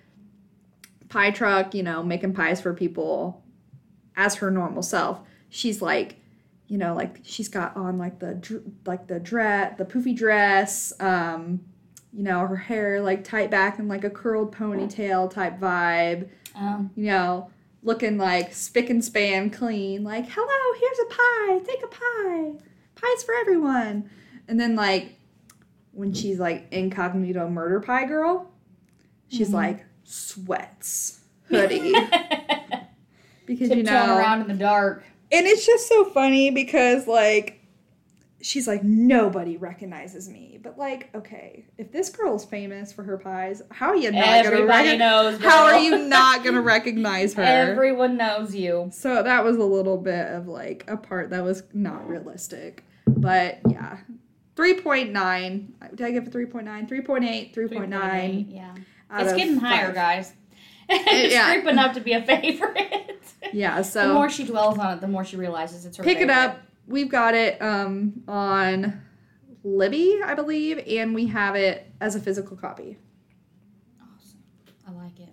pie 1.09 1.31
truck, 1.31 1.75
you 1.75 1.83
know, 1.83 2.03
making 2.03 2.33
pies 2.35 2.61
for 2.61 2.73
people 2.75 3.43
as 4.17 4.37
her 4.37 4.51
normal 4.51 4.83
self, 4.83 5.21
she's 5.49 5.81
like, 5.83 6.17
you 6.71 6.79
know, 6.79 6.95
like 6.95 7.19
she's 7.25 7.49
got 7.49 7.77
on 7.77 7.99
like 7.99 8.21
the 8.21 8.63
like 8.87 9.09
the 9.09 9.19
dress, 9.19 9.77
the 9.77 9.85
poofy 9.85 10.17
dress, 10.17 10.93
um, 11.01 11.61
you 12.13 12.23
know, 12.23 12.47
her 12.47 12.57
hair 12.57 13.01
like 13.03 13.25
tight 13.25 13.51
back 13.51 13.79
and 13.81 13.89
like 13.89 14.05
a 14.05 14.11
curled 14.11 14.55
ponytail 14.55 15.29
type 15.31 15.59
vibe 15.59 16.29
um, 16.55 16.91
you 16.97 17.07
know, 17.07 17.51
looking 17.83 18.19
like 18.19 18.53
spick 18.55 18.89
and 18.91 19.05
span 19.05 19.51
clean, 19.51 20.05
like, 20.05 20.27
hello, 20.29 20.79
here's 20.81 20.99
a 20.99 21.07
pie, 21.07 21.59
take 21.65 21.83
a 21.83 21.87
pie, 21.89 22.65
pies 22.95 23.23
for 23.25 23.35
everyone. 23.35 24.11
And 24.49 24.59
then, 24.59 24.75
like, 24.75 25.17
when 25.93 26.13
she's 26.13 26.39
like 26.39 26.67
incognito 26.73 27.49
murder 27.49 27.81
pie 27.81 28.05
girl, 28.05 28.51
she's 29.29 29.51
Mhm. 29.51 29.55
like 29.55 29.85
sweats, 30.05 31.21
hoodie. 31.49 31.95
because, 33.47 33.71
you 33.71 33.83
know, 33.83 34.19
around 34.19 34.43
in 34.43 34.49
the 34.49 34.55
dark. 34.55 35.05
And 35.33 35.47
it's 35.47 35.67
just 35.67 35.89
so 35.89 36.05
funny 36.05 36.51
because, 36.51 37.07
like, 37.07 37.61
she's 38.43 38.67
like, 38.67 38.83
nobody 38.83 39.57
recognizes 39.57 40.29
me. 40.29 40.59
But 40.63 40.79
like, 40.79 41.15
okay, 41.15 41.65
if 41.79 41.93
this 41.93 42.09
girl's 42.11 42.45
famous 42.45 42.93
for 42.93 43.03
her 43.03 43.19
pies, 43.19 43.63
how 43.71 43.89
are 43.89 43.97
you 43.97 44.11
not 44.11 44.25
gonna 44.25 44.37
Everybody 44.39 44.67
recognize? 44.67 44.99
knows. 44.99 45.41
How 45.43 45.65
are 45.65 45.79
you 45.79 45.99
not 46.09 46.45
gonna 46.45 46.61
recognize 46.61 47.35
her? 47.35 47.43
Everyone 47.43 48.17
knows 48.17 48.55
you. 48.55 48.89
So 48.93 49.23
that 49.23 49.45
was 49.45 49.57
a 49.57 49.65
little 49.65 49.99
bit 49.99 50.27
of 50.29 50.49
like 50.49 50.85
a 50.89 50.97
part 50.97 51.31
that 51.31 51.45
was 51.45 51.63
not 51.73 52.09
realistic. 52.09 52.85
But 53.07 53.61
yeah. 53.69 53.99
3.9. 54.57 55.97
Did 55.97 56.07
I 56.07 56.11
give 56.11 56.27
it 56.27 56.33
3.9? 56.33 56.89
3.8, 56.89 57.55
3.9. 57.55 58.47
Yeah. 58.49 58.75
It's 59.13 59.33
getting 59.33 59.57
higher, 59.57 59.87
five. 59.87 59.95
guys. 59.95 60.33
It's 60.91 61.35
yeah. 61.35 61.53
creeping 61.53 61.79
up 61.79 61.95
to 61.95 62.01
be 62.01 62.13
a 62.13 62.23
favorite. 62.23 63.23
Yeah, 63.53 63.83
so 63.83 64.09
the 64.09 64.15
more 64.15 64.29
she 64.29 64.45
dwells 64.45 64.79
on 64.79 64.99
it, 64.99 65.01
the 65.01 65.09
more 65.09 65.25
she 65.25 65.37
realizes 65.37 65.87
it's 65.87 65.97
her 65.97 66.05
pick 66.05 66.19
it 66.19 66.31
up. 66.31 66.61
We've 66.87 67.09
got 67.09 67.35
it 67.35 67.61
um, 67.63 68.23
on 68.27 69.01
Libby, 69.63 70.21
I 70.25 70.35
believe, 70.35 70.79
and 70.87 71.15
we 71.15 71.27
have 71.29 71.55
it 71.55 71.91
as 72.01 72.17
a 72.17 72.21
physical 72.21 72.57
copy. 72.57 72.99
Awesome. 74.01 74.41
I 74.89 74.91
like 74.93 75.21
it. 75.21 75.29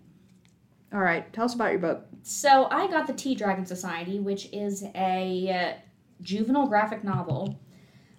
All 0.93 0.99
right, 0.99 1.31
tell 1.33 1.45
us 1.45 1.55
about 1.55 1.71
your 1.71 1.79
book. 1.79 2.05
So 2.21 2.67
I 2.69 2.87
got 2.87 3.07
the 3.07 3.13
Tea 3.13 3.35
Dragon 3.35 3.65
Society, 3.65 4.19
which 4.19 4.49
is 4.53 4.83
a 4.95 5.49
uh, 5.49 5.81
juvenile 6.21 6.67
graphic 6.67 7.03
novel, 7.03 7.59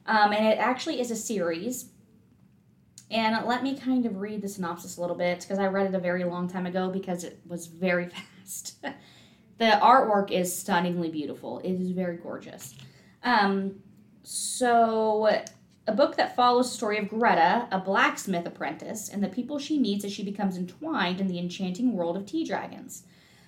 um, 0.06 0.32
and 0.32 0.46
it 0.46 0.58
actually 0.58 1.00
is 1.00 1.10
a 1.10 1.16
series. 1.16 1.90
And 3.10 3.46
let 3.46 3.62
me 3.62 3.76
kind 3.76 4.04
of 4.04 4.16
read 4.16 4.42
the 4.42 4.48
synopsis 4.48 4.98
a 4.98 5.00
little 5.00 5.16
bit 5.16 5.40
because 5.40 5.58
I 5.58 5.66
read 5.66 5.86
it 5.86 5.94
a 5.94 5.98
very 5.98 6.24
long 6.24 6.48
time 6.48 6.66
ago 6.66 6.90
because 6.90 7.24
it 7.24 7.40
was 7.46 7.66
very 7.66 8.08
fast. 8.44 8.82
the 9.58 9.78
artwork 9.82 10.30
is 10.30 10.54
stunningly 10.54 11.08
beautiful. 11.08 11.58
It 11.60 11.72
is 11.72 11.90
very 11.90 12.16
gorgeous. 12.16 12.74
Um, 13.22 13.76
so 14.22 15.42
a 15.86 15.92
book 15.92 16.16
that 16.16 16.36
follows 16.36 16.70
the 16.70 16.76
story 16.76 16.98
of 16.98 17.08
Greta, 17.08 17.66
a 17.72 17.78
blacksmith 17.78 18.46
apprentice, 18.46 19.08
and 19.08 19.24
the 19.24 19.28
people 19.28 19.58
she 19.58 19.78
meets 19.78 20.04
as 20.04 20.12
she 20.12 20.22
becomes 20.22 20.58
entwined 20.58 21.18
in 21.18 21.28
the 21.28 21.38
enchanting 21.38 21.94
world 21.94 22.14
of 22.14 22.26
tea 22.26 22.44
dragons. 22.44 23.04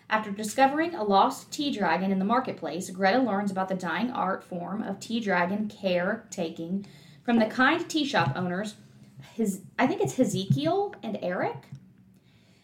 After 0.08 0.30
discovering 0.30 0.94
a 0.94 1.04
lost 1.04 1.52
tea 1.52 1.70
dragon 1.70 2.10
in 2.10 2.18
the 2.18 2.24
marketplace, 2.24 2.88
Greta 2.88 3.18
learns 3.18 3.50
about 3.50 3.68
the 3.68 3.74
dying 3.74 4.10
art 4.10 4.42
form 4.42 4.82
of 4.82 4.98
tea 4.98 5.20
dragon 5.20 5.68
caretaking 5.68 6.86
from 7.22 7.38
the 7.38 7.46
kind 7.46 7.86
tea 7.88 8.06
shop 8.06 8.32
owners, 8.34 8.74
his 9.40 9.62
I 9.78 9.86
think 9.86 10.00
it's 10.00 10.18
Ezekiel 10.18 10.94
and 11.02 11.18
Eric. 11.22 11.56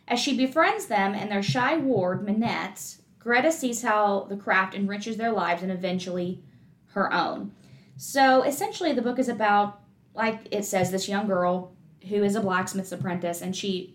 As 0.06 0.20
she 0.20 0.36
befriends 0.36 0.86
them 0.86 1.14
and 1.14 1.30
their 1.30 1.42
shy 1.42 1.76
ward, 1.76 2.24
Minette, 2.24 2.96
Greta 3.18 3.50
sees 3.50 3.82
how 3.82 4.26
the 4.28 4.36
craft 4.36 4.74
enriches 4.74 5.16
their 5.16 5.32
lives 5.32 5.62
and 5.62 5.72
eventually 5.72 6.42
her 6.88 7.12
own. 7.12 7.50
So 7.96 8.42
essentially, 8.42 8.92
the 8.92 9.02
book 9.02 9.18
is 9.18 9.28
about, 9.28 9.80
like 10.14 10.46
it 10.52 10.64
says, 10.64 10.90
this 10.90 11.08
young 11.08 11.26
girl 11.26 11.72
who 12.08 12.22
is 12.22 12.36
a 12.36 12.40
blacksmith's 12.40 12.92
apprentice, 12.92 13.42
and 13.42 13.56
she 13.56 13.94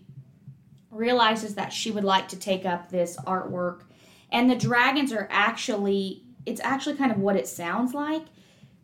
realizes 0.90 1.54
that 1.54 1.72
she 1.72 1.90
would 1.90 2.04
like 2.04 2.28
to 2.28 2.36
take 2.38 2.66
up 2.66 2.90
this 2.90 3.16
artwork. 3.26 3.84
And 4.30 4.50
the 4.50 4.56
dragons 4.56 5.12
are 5.12 5.28
actually, 5.30 6.24
it's 6.44 6.60
actually 6.60 6.96
kind 6.96 7.10
of 7.10 7.18
what 7.18 7.36
it 7.36 7.46
sounds 7.46 7.94
like. 7.94 8.24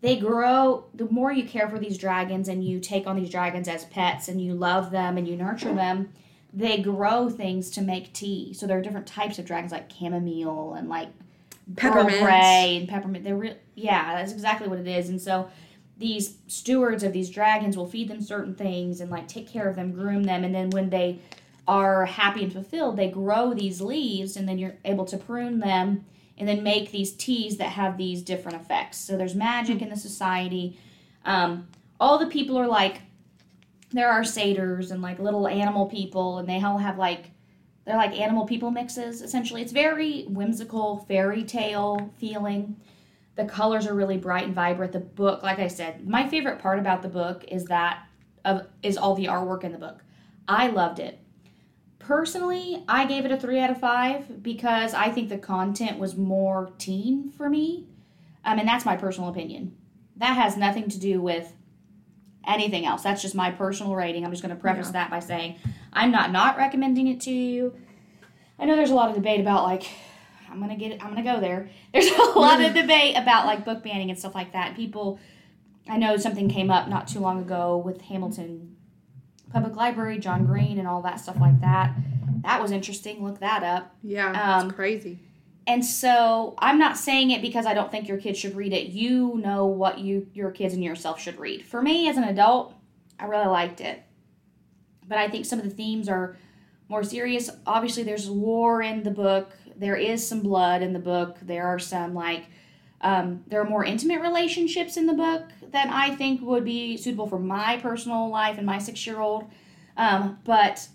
They 0.00 0.17
grow, 0.17 0.85
the 0.95 1.11
more 1.11 1.33
you 1.33 1.45
care 1.45 1.69
for 1.69 1.78
these 1.78 1.99
dragons 1.99 2.49
and 2.49 2.64
you 2.64 2.78
take 2.78 3.07
on 3.07 3.17
these 3.17 3.31
dragons 3.31 3.67
as 3.67 3.85
pets 3.87 4.28
and 4.28 4.40
you 4.40 4.55
love 4.55 4.90
them 4.90 5.19
and 5.19 5.26
you 5.26 5.37
nurture 5.37 5.75
them, 5.75 6.12
they 6.52 6.78
grow 6.78 7.28
things 7.28 7.71
to 7.71 7.83
make 7.83 8.12
tea. 8.12 8.55
So 8.55 8.67
there 8.67 8.78
are 8.78 8.83
different 8.83 9.07
types 9.07 9.38
of 9.38 9.45
dragons 9.45 9.73
like 9.73 9.90
chamomile 9.93 10.75
and 10.75 10.88
like 10.88 11.09
Peppermint. 11.76 12.21
Grey 12.21 12.76
and 12.78 12.88
peppermint. 12.88 13.25
They're 13.25 13.37
real. 13.37 13.57
Yeah, 13.75 14.14
that's 14.14 14.33
exactly 14.33 14.69
what 14.69 14.78
it 14.78 14.88
is. 14.88 15.09
And 15.09 15.21
so 15.21 15.50
these 15.99 16.38
stewards 16.47 17.02
of 17.02 17.12
these 17.12 17.31
dragons 17.31 17.76
will 17.76 17.88
feed 17.88 18.09
them 18.09 18.23
certain 18.23 18.55
things 18.55 19.00
and 19.00 19.11
like 19.11 19.28
take 19.28 19.49
care 19.49 19.69
of 19.69 19.76
them, 19.76 19.93
groom 19.93 20.25
them, 20.25 20.45
and 20.45 20.55
then 20.55 20.71
when 20.71 20.90
they 20.90 21.19
are 21.67 22.07
happy 22.07 22.43
and 22.43 22.52
fulfilled, 22.52 22.97
they 22.97 23.11
grow 23.11 23.52
these 23.52 23.81
leaves, 23.81 24.37
and 24.37 24.49
then 24.49 24.59
you're 24.59 24.76
able 24.85 25.05
to 25.05 25.19
prune 25.19 25.59
them 25.59 26.07
and 26.38 26.49
then 26.49 26.62
make 26.62 26.90
these 26.90 27.12
teas 27.12 27.57
that 27.59 27.71
have 27.71 27.97
these 27.97 28.23
different 28.23 28.61
effects. 28.61 28.99
So 28.99 29.16
there's 29.16 29.35
magic 29.35 29.83
in 29.83 29.90
the 29.90 29.97
society. 29.97 30.78
Um, 31.25 31.68
all 32.00 32.18
the 32.18 32.26
people 32.26 32.57
are 32.59 32.66
like, 32.66 33.02
there 33.90 34.11
are 34.11 34.25
satyrs 34.25 34.90
and 34.90 35.02
like 35.02 35.18
little 35.18 35.49
animal 35.49 35.87
people, 35.87 36.38
and 36.38 36.49
they 36.49 36.62
all 36.62 36.78
have 36.78 36.99
like 36.99 37.30
they're 37.85 37.97
like 37.97 38.18
animal 38.21 38.47
people 38.47 38.71
mixes 38.71 39.23
essentially. 39.23 39.62
It's 39.62 39.73
very 39.73 40.25
whimsical 40.25 41.07
fairy 41.09 41.42
tale 41.42 42.12
feeling. 42.18 42.76
The 43.37 43.47
colors 43.47 43.87
are 43.87 43.95
really 43.95 44.18
bright 44.18 44.45
and 44.45 44.54
vibrant. 44.54 44.92
The 44.92 45.00
book, 45.00 45.42
like 45.42 45.59
I 45.59 45.68
said, 45.68 46.07
my 46.07 46.28
favorite 46.28 46.59
part 46.59 46.78
about 46.78 47.02
the 47.02 47.09
book 47.09 47.45
is 47.49 47.64
that 47.66 48.07
of 48.45 48.66
is 48.83 48.99
all 48.99 49.14
the 49.14 49.26
artwork 49.26 49.64
in 49.64 49.73
the 49.73 49.78
book. 49.78 50.04
I 50.47 50.68
loved 50.68 50.99
it. 50.99 51.18
Personally, 52.09 52.83
I 52.88 53.05
gave 53.05 53.27
it 53.27 53.33
a 53.33 53.37
3 53.37 53.61
out 53.61 53.69
of 53.69 53.79
5 53.81 54.43
because 54.43 54.95
I 54.95 55.11
think 55.11 55.29
the 55.29 55.37
content 55.37 55.99
was 55.99 56.17
more 56.17 56.71
teen 56.79 57.31
for 57.31 57.50
me. 57.50 57.85
Um, 58.47 58.59
and 58.59 58.67
that's 58.67 58.87
my 58.87 58.97
personal 58.97 59.29
opinion. 59.29 59.77
That 60.17 60.35
has 60.35 60.57
nothing 60.57 60.88
to 60.88 60.99
do 60.99 61.21
with 61.21 61.53
anything 62.47 62.87
else. 62.87 63.03
That's 63.03 63.21
just 63.21 63.35
my 63.35 63.50
personal 63.50 63.95
rating. 63.95 64.25
I'm 64.25 64.31
just 64.31 64.43
going 64.43 64.55
to 64.57 64.61
preface 64.61 64.87
Yeah. 64.87 64.93
that 64.93 65.11
by 65.11 65.21
saying 65.21 65.57
I'm 65.93 66.11
not 66.11 66.33
not 66.33 66.57
recommending 66.57 67.09
it 67.09 67.21
to 67.23 67.31
you. 67.31 67.75
I 68.59 68.65
know 68.65 68.75
there's 68.75 68.91
a 68.91 68.95
lot 68.95 69.11
of 69.11 69.15
debate 69.15 69.41
about 69.41 69.65
like 69.65 69.85
I'm 70.50 70.61
gonna 70.61 70.77
get 70.77 70.93
it. 70.93 71.05
I'm 71.05 71.11
gonna 71.11 71.23
go 71.23 71.41
there. 71.41 71.69
There's 71.93 72.07
a 72.11 72.23
lot 72.38 72.62
of 72.62 72.73
debate 72.83 73.19
about 73.19 73.45
like 73.45 73.67
book 73.67 73.85
banning 73.85 74.09
and 74.09 74.19
stuff 74.19 74.35
like 74.35 74.53
that. 74.55 74.77
People, 74.77 75.21
I 75.87 75.99
know 75.99 76.17
something 76.17 76.49
came 76.49 76.71
up 76.71 76.88
not 76.88 77.07
too 77.07 77.21
long 77.21 77.38
ago 77.38 77.77
with 77.77 78.00
Hamilton 78.00 78.77
Public 79.52 79.76
Library, 79.76 80.19
John 80.19 80.47
Green, 80.47 80.78
and 80.78 80.87
all 80.87 81.02
that 81.02 81.21
stuff 81.21 81.40
like 81.40 81.61
that. 81.61 81.95
That 82.43 82.61
was 82.62 82.71
interesting. 82.71 83.25
Look 83.25 83.40
that 83.40 83.62
up. 83.62 83.95
Yeah, 84.02 84.59
Um, 84.61 84.71
crazy. 84.71 85.19
And 85.67 85.85
so 85.85 86.55
I'm 86.59 86.78
not 86.78 86.97
saying 86.97 87.31
it 87.31 87.43
because 87.43 87.67
I 87.67 87.75
don't 87.75 87.90
think 87.90 88.09
your 88.09 88.17
kids 88.17 88.38
should 88.38 88.57
read 88.57 88.73
it. 88.73 88.88
You 88.88 89.37
know 89.38 89.67
what 89.67 89.99
you 89.99 90.26
your 90.33 90.50
kids 90.50 90.73
and 90.73 90.83
yourself 90.83 91.21
should 91.21 91.38
read. 91.38 91.67
For 91.67 91.83
me 91.83 92.09
as 92.09 92.17
an 92.17 92.25
adult, 92.25 92.75
I 93.19 93.26
really 93.26 93.49
liked 93.49 93.81
it. 93.83 94.02
But 95.07 95.19
I 95.19 95.28
think 95.28 95.45
some 95.45 95.59
of 95.59 95.64
the 95.67 95.71
themes 95.71 96.09
are 96.09 96.37
more 96.88 97.02
serious. 97.02 97.50
Obviously 97.67 98.02
there's 98.02 98.31
war 98.31 98.81
in 98.81 99.02
the 99.02 99.11
book. 99.11 99.50
There 99.76 99.97
is 99.97 100.26
some 100.26 100.40
blood 100.40 100.81
in 100.83 100.95
the 100.95 100.99
book. 100.99 101.37
There 101.43 101.67
are 101.67 101.78
some 101.78 102.14
like 102.14 102.47
um, 103.00 103.45
there 103.47 103.61
are 103.61 103.69
more 103.69 103.85
intimate 103.85 104.21
relationships 104.21 104.97
in 104.97 105.07
the 105.07 105.14
book 105.14 105.45
that 105.71 105.88
I 105.88 106.14
think 106.17 106.40
would 106.43 106.64
be 106.64 106.97
suitable 106.97 107.28
for 107.28 107.38
my 107.38 107.76
personal 107.76 108.28
life 108.28 108.59
and 108.59 108.67
my 108.67 108.78
six 108.78 109.07
year 109.07 109.21
old. 109.21 109.50
Um, 109.97 110.38
but 110.45 110.88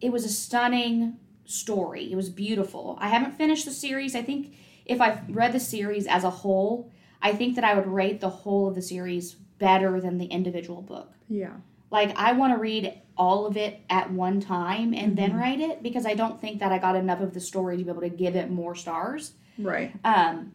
it 0.00 0.10
was 0.10 0.24
a 0.24 0.28
stunning 0.28 1.18
story. 1.44 2.10
It 2.10 2.16
was 2.16 2.28
beautiful. 2.28 2.98
I 3.00 3.08
haven't 3.08 3.36
finished 3.36 3.64
the 3.64 3.70
series. 3.70 4.14
I 4.14 4.22
think 4.22 4.54
if 4.84 5.00
I 5.00 5.20
read 5.28 5.52
the 5.52 5.60
series 5.60 6.06
as 6.06 6.24
a 6.24 6.30
whole, 6.30 6.90
I 7.20 7.32
think 7.32 7.54
that 7.56 7.64
I 7.64 7.74
would 7.74 7.86
rate 7.86 8.20
the 8.20 8.28
whole 8.28 8.68
of 8.68 8.74
the 8.74 8.82
series 8.82 9.34
better 9.34 10.00
than 10.00 10.18
the 10.18 10.26
individual 10.26 10.82
book. 10.82 11.12
Yeah. 11.28 11.54
Like 11.90 12.16
I 12.16 12.32
want 12.32 12.52
to 12.54 12.58
read 12.58 13.00
all 13.16 13.46
of 13.46 13.56
it 13.56 13.80
at 13.88 14.10
one 14.10 14.40
time 14.40 14.92
and 14.92 15.16
then 15.16 15.34
write 15.36 15.60
it 15.60 15.82
because 15.82 16.04
I 16.04 16.14
don't 16.14 16.40
think 16.40 16.60
that 16.60 16.72
I 16.72 16.78
got 16.78 16.96
enough 16.96 17.20
of 17.20 17.32
the 17.32 17.40
story 17.40 17.76
to 17.76 17.84
be 17.84 17.90
able 17.90 18.02
to 18.02 18.08
give 18.08 18.36
it 18.36 18.50
more 18.50 18.74
stars. 18.74 19.32
Right. 19.58 19.92
Um, 20.04 20.52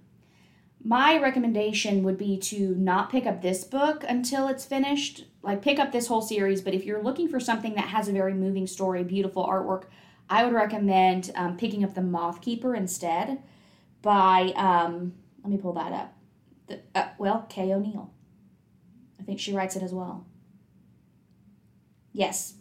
my 0.83 1.17
recommendation 1.17 2.03
would 2.03 2.17
be 2.17 2.37
to 2.37 2.75
not 2.75 3.11
pick 3.11 3.25
up 3.25 3.41
this 3.41 3.63
book 3.63 4.03
until 4.07 4.47
it's 4.47 4.65
finished. 4.65 5.25
Like, 5.43 5.61
pick 5.61 5.79
up 5.79 5.91
this 5.91 6.07
whole 6.07 6.21
series, 6.21 6.61
but 6.61 6.73
if 6.73 6.85
you're 6.85 7.01
looking 7.01 7.27
for 7.27 7.39
something 7.39 7.75
that 7.75 7.89
has 7.89 8.07
a 8.07 8.13
very 8.13 8.33
moving 8.33 8.67
story, 8.67 9.03
beautiful 9.03 9.45
artwork, 9.45 9.85
I 10.29 10.43
would 10.43 10.53
recommend 10.53 11.31
um, 11.35 11.57
picking 11.57 11.83
up 11.83 11.93
The 11.93 12.01
Moth 12.01 12.41
Keeper 12.41 12.73
instead 12.75 13.43
by, 14.01 14.53
um, 14.55 15.13
let 15.43 15.51
me 15.51 15.57
pull 15.57 15.73
that 15.73 15.91
up. 15.91 16.13
The, 16.67 16.79
uh, 16.95 17.09
well, 17.17 17.45
Kay 17.49 17.73
O'Neill. 17.73 18.11
I 19.19 19.23
think 19.23 19.39
she 19.39 19.53
writes 19.53 19.75
it 19.75 19.83
as 19.83 19.93
well. 19.93 20.25
Yes. 22.13 22.55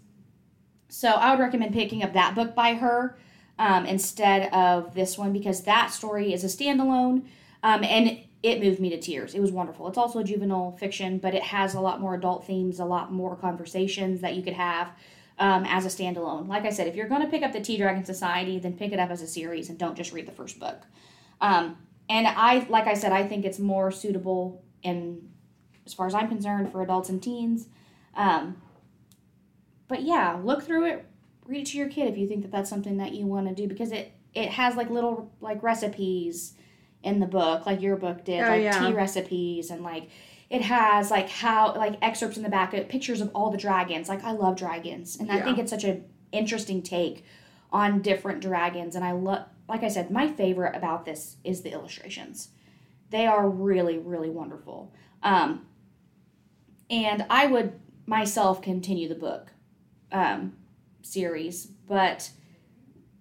So 0.88 1.08
I 1.08 1.30
would 1.30 1.40
recommend 1.40 1.72
picking 1.72 2.02
up 2.02 2.12
that 2.12 2.34
book 2.34 2.54
by 2.54 2.74
her 2.74 3.16
um, 3.58 3.86
instead 3.86 4.52
of 4.52 4.94
this 4.94 5.16
one 5.16 5.32
because 5.32 5.62
that 5.62 5.92
story 5.92 6.32
is 6.32 6.44
a 6.44 6.48
standalone 6.48 7.26
um, 7.62 7.84
and 7.84 8.18
it 8.42 8.60
moved 8.60 8.80
me 8.80 8.90
to 8.90 8.98
tears. 8.98 9.34
It 9.34 9.40
was 9.40 9.52
wonderful. 9.52 9.86
It's 9.88 9.98
also 9.98 10.22
juvenile 10.22 10.76
fiction, 10.78 11.18
but 11.18 11.34
it 11.34 11.42
has 11.42 11.74
a 11.74 11.80
lot 11.80 12.00
more 12.00 12.14
adult 12.14 12.46
themes, 12.46 12.80
a 12.80 12.84
lot 12.84 13.12
more 13.12 13.36
conversations 13.36 14.22
that 14.22 14.34
you 14.34 14.42
could 14.42 14.54
have 14.54 14.92
um, 15.38 15.64
as 15.66 15.84
a 15.84 15.88
standalone. 15.88 16.48
Like 16.48 16.64
I 16.64 16.70
said, 16.70 16.86
if 16.86 16.96
you're 16.96 17.08
going 17.08 17.22
to 17.22 17.28
pick 17.28 17.42
up 17.42 17.52
the 17.52 17.60
Tea 17.60 17.76
Dragon 17.76 18.04
Society, 18.04 18.58
then 18.58 18.74
pick 18.74 18.92
it 18.92 18.98
up 18.98 19.10
as 19.10 19.20
a 19.20 19.26
series 19.26 19.68
and 19.68 19.78
don't 19.78 19.96
just 19.96 20.12
read 20.12 20.26
the 20.26 20.32
first 20.32 20.58
book. 20.58 20.82
Um, 21.40 21.76
and 22.08 22.26
I, 22.26 22.66
like 22.68 22.86
I 22.86 22.94
said, 22.94 23.12
I 23.12 23.26
think 23.26 23.44
it's 23.44 23.58
more 23.58 23.90
suitable 23.90 24.64
in, 24.82 25.28
as 25.86 25.92
far 25.92 26.06
as 26.06 26.14
I'm 26.14 26.28
concerned, 26.28 26.72
for 26.72 26.82
adults 26.82 27.10
and 27.10 27.22
teens. 27.22 27.68
Um, 28.14 28.60
but 29.86 30.02
yeah, 30.02 30.38
look 30.42 30.62
through 30.62 30.86
it, 30.86 31.06
read 31.46 31.62
it 31.62 31.66
to 31.68 31.78
your 31.78 31.88
kid 31.88 32.08
if 32.08 32.16
you 32.16 32.26
think 32.26 32.42
that 32.42 32.52
that's 32.52 32.70
something 32.70 32.96
that 32.98 33.12
you 33.12 33.26
want 33.26 33.48
to 33.48 33.54
do 33.54 33.66
because 33.68 33.92
it 33.92 34.12
it 34.32 34.50
has 34.50 34.76
like 34.76 34.88
little 34.88 35.32
like 35.40 35.60
recipes 35.62 36.54
in 37.02 37.20
the 37.20 37.26
book, 37.26 37.64
like 37.66 37.80
your 37.80 37.96
book 37.96 38.24
did, 38.24 38.42
Oh, 38.42 38.48
like 38.48 38.62
yeah. 38.62 38.78
tea 38.86 38.92
recipes 38.92 39.70
and 39.70 39.82
like 39.82 40.08
It 40.50 40.62
has 40.62 41.10
like 41.10 41.28
how 41.28 41.74
like 41.74 41.96
excerpts 42.02 42.36
in 42.36 42.42
the 42.42 42.48
back, 42.48 42.74
uh, 42.74 42.82
pictures 42.88 43.20
of 43.20 43.30
all 43.34 43.50
the 43.50 43.56
dragons. 43.58 44.08
Like 44.08 44.24
I 44.24 44.32
love 44.32 44.56
dragons, 44.56 45.16
and 45.16 45.30
I 45.30 45.40
think 45.42 45.58
it's 45.58 45.70
such 45.70 45.84
an 45.84 46.04
interesting 46.32 46.82
take 46.82 47.24
on 47.72 48.02
different 48.02 48.40
dragons. 48.40 48.96
And 48.96 49.04
I 49.04 49.12
love, 49.12 49.44
like 49.68 49.84
I 49.84 49.88
said, 49.88 50.10
my 50.10 50.26
favorite 50.26 50.74
about 50.76 51.04
this 51.04 51.36
is 51.44 51.62
the 51.62 51.70
illustrations. 51.72 52.48
They 53.10 53.26
are 53.26 53.48
really, 53.48 53.98
really 53.98 54.30
wonderful. 54.30 54.92
Um, 55.22 55.66
and 56.90 57.24
I 57.30 57.46
would 57.46 57.78
myself 58.06 58.60
continue 58.60 59.08
the 59.08 59.14
book 59.14 59.52
um, 60.12 60.56
series, 61.02 61.66
but 61.66 62.30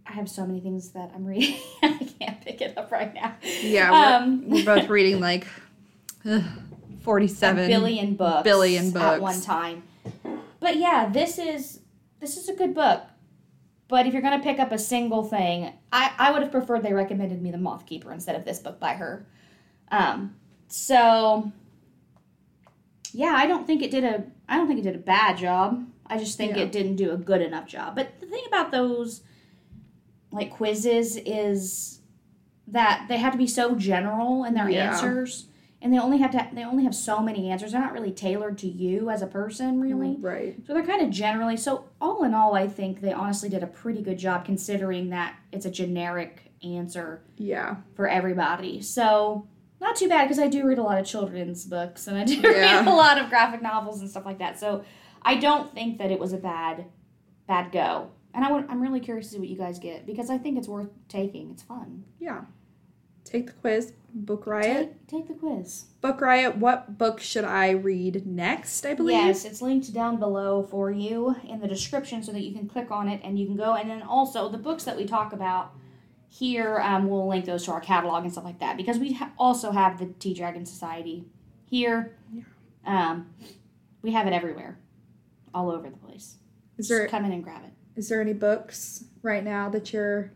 I 0.09 0.13
have 0.13 0.27
so 0.29 0.43
many 0.45 0.59
things 0.59 0.89
that 0.91 1.11
I'm 1.13 1.23
reading. 1.23 1.55
I 1.83 2.09
can't 2.19 2.41
pick 2.41 2.61
it 2.61 2.75
up 2.77 2.91
right 2.91 3.13
now. 3.13 3.35
Yeah, 3.61 3.91
we're, 3.91 4.23
Um, 4.25 4.49
we're 4.49 4.65
both 4.65 4.89
reading 4.89 5.19
like 5.19 5.45
ugh, 6.25 6.41
a 6.41 7.03
47 7.03 7.67
billion 7.67 8.15
books 8.15 8.43
billion 8.43 8.89
books 8.91 9.05
at 9.05 9.21
one 9.21 9.39
time. 9.41 9.83
But 10.59 10.77
yeah, 10.77 11.09
this 11.09 11.37
is 11.37 11.81
this 12.19 12.37
is 12.37 12.49
a 12.49 12.53
good 12.55 12.73
book. 12.73 13.03
But 13.87 14.07
if 14.07 14.13
you're 14.13 14.21
gonna 14.21 14.41
pick 14.41 14.59
up 14.59 14.71
a 14.71 14.79
single 14.79 15.23
thing, 15.23 15.73
I, 15.93 16.11
I 16.17 16.31
would 16.31 16.41
have 16.41 16.51
preferred 16.51 16.81
they 16.83 16.93
recommended 16.93 17.41
me 17.41 17.51
The 17.51 17.57
Moth 17.57 17.85
Keeper 17.85 18.11
instead 18.11 18.35
of 18.35 18.45
this 18.45 18.59
book 18.59 18.79
by 18.79 18.93
her. 18.93 19.27
Um, 19.91 20.35
so 20.67 21.51
yeah, 23.13 23.33
I 23.37 23.45
don't 23.45 23.65
think 23.67 23.83
it 23.83 23.91
did 23.91 24.03
a 24.03 24.23
I 24.47 24.57
don't 24.57 24.67
think 24.67 24.79
it 24.79 24.83
did 24.83 24.95
a 24.95 24.99
bad 24.99 25.37
job. 25.37 25.85
I 26.07 26.17
just 26.17 26.35
think 26.37 26.55
Yeah. 26.55 26.63
it 26.63 26.71
didn't 26.71 26.95
do 26.95 27.11
a 27.11 27.17
good 27.17 27.41
enough 27.41 27.67
job. 27.67 27.95
But 27.95 28.19
the 28.19 28.25
thing 28.25 28.43
about 28.47 28.71
those 28.71 29.21
like 30.31 30.51
quizzes 30.51 31.17
is 31.17 31.99
that 32.67 33.05
they 33.07 33.17
have 33.17 33.31
to 33.33 33.37
be 33.37 33.47
so 33.47 33.75
general 33.75 34.43
in 34.43 34.53
their 34.53 34.69
Yeah. 34.69 34.91
answers 34.91 35.47
and 35.81 35.93
they 35.93 35.97
only 35.97 36.17
have 36.17 36.31
to 36.31 36.47
they 36.53 36.63
only 36.63 36.83
have 36.83 36.93
so 36.93 37.19
many 37.21 37.49
answers 37.49 37.71
they're 37.71 37.81
not 37.81 37.93
really 37.93 38.11
tailored 38.11 38.57
to 38.59 38.67
you 38.67 39.09
as 39.09 39.21
a 39.21 39.27
person 39.27 39.79
really 39.79 40.15
mm, 40.17 40.23
Right. 40.23 40.55
so 40.67 40.73
they're 40.73 40.85
kind 40.85 41.01
of 41.01 41.09
generally 41.09 41.57
so 41.57 41.85
all 42.01 42.23
in 42.23 42.33
all 42.33 42.53
i 42.53 42.67
think 42.67 43.01
they 43.01 43.13
honestly 43.13 43.49
did 43.49 43.63
a 43.63 43.67
pretty 43.67 44.01
good 44.01 44.17
job 44.19 44.45
considering 44.45 45.09
that 45.09 45.35
it's 45.51 45.65
a 45.65 45.71
generic 45.71 46.51
answer 46.63 47.21
Yeah. 47.37 47.77
for 47.95 48.07
everybody 48.07 48.81
so 48.81 49.47
not 49.81 49.95
too 49.95 50.09
bad 50.09 50.25
because 50.25 50.37
i 50.39 50.47
do 50.47 50.65
read 50.67 50.77
a 50.79 50.83
lot 50.83 50.99
of 50.99 51.05
children's 51.05 51.65
books 51.65 52.05
and 52.07 52.17
i 52.17 52.23
do 52.25 52.35
Yeah. 52.43 52.79
read 52.79 52.87
a 52.87 52.93
lot 52.93 53.17
of 53.19 53.29
graphic 53.29 53.61
novels 53.61 54.01
and 54.01 54.09
stuff 54.11 54.25
like 54.25 54.39
that 54.39 54.59
so 54.59 54.83
i 55.23 55.35
don't 55.35 55.73
think 55.73 55.97
that 55.99 56.11
it 56.11 56.19
was 56.19 56.33
a 56.33 56.37
bad 56.37 56.85
bad 57.47 57.71
go 57.71 58.11
and 58.33 58.45
I 58.45 58.51
would, 58.51 58.65
i'm 58.69 58.81
really 58.81 58.99
curious 58.99 59.27
to 59.27 59.33
see 59.33 59.39
what 59.39 59.47
you 59.49 59.57
guys 59.57 59.79
get 59.79 60.05
because 60.05 60.29
i 60.29 60.37
think 60.37 60.57
it's 60.57 60.67
worth 60.67 60.89
taking 61.07 61.51
it's 61.51 61.63
fun 61.63 62.03
Yeah. 62.19 62.41
Take 63.25 63.45
the 63.47 63.51
quiz. 63.53 63.93
Book 64.11 64.47
Riot. 64.47 64.95
take, 65.07 65.07
take 65.07 65.27
the 65.27 65.35
quiz 65.35 65.85
Book 66.01 66.19
Riot. 66.19 66.57
What 66.57 66.97
book 66.97 67.19
should 67.19 67.43
I 67.43 67.71
read 67.71 68.25
next? 68.25 68.83
I 68.87 68.95
believe. 68.95 69.17
Yes, 69.17 69.45
it's 69.45 69.61
linked 69.61 69.93
down 69.93 70.17
below 70.17 70.63
for 70.63 70.89
you 70.89 71.35
in 71.47 71.59
the 71.59 71.67
description 71.67 72.23
so 72.23 72.31
that 72.31 72.41
you 72.41 72.51
can 72.57 72.67
click 72.67 72.89
on 72.89 73.07
it 73.07 73.21
and 73.23 73.37
you 73.37 73.45
can 73.45 73.55
go. 73.55 73.75
And 73.75 73.87
then 73.87 74.01
also 74.01 74.49
the 74.49 74.57
books 74.57 74.83
that 74.85 74.97
we 74.97 75.05
talk 75.05 75.31
about 75.33 75.73
here, 76.27 76.79
um, 76.79 77.07
we'll 77.07 77.27
link 77.27 77.45
those 77.45 77.65
to 77.65 77.71
our 77.71 77.81
catalog 77.81 78.23
and 78.23 78.31
stuff 78.31 78.45
like 78.45 78.59
that 78.61 78.77
because 78.77 78.97
we 78.97 79.13
ha- 79.13 79.31
also 79.37 79.71
have 79.71 79.99
the 79.99 80.07
Tea 80.17 80.33
Dragon 80.33 80.65
Society 80.65 81.25
here. 81.69 82.17
Yeah. 82.33 82.41
Um, 82.85 83.29
we 84.01 84.11
have 84.13 84.25
it 84.25 84.33
everywhere, 84.33 84.79
all 85.53 85.69
over 85.69 85.87
the 85.87 85.97
place. 85.97 86.37
Is 86.79 86.87
Just 86.87 87.09
come 87.09 87.25
in 87.25 87.31
and 87.31 87.43
grab 87.43 87.63
it. 87.63 87.73
Is 87.99 88.07
there 88.07 88.21
any 88.21 88.31
books 88.31 89.03
right 89.21 89.43
now 89.43 89.67
that 89.67 89.91
you're 89.91 90.31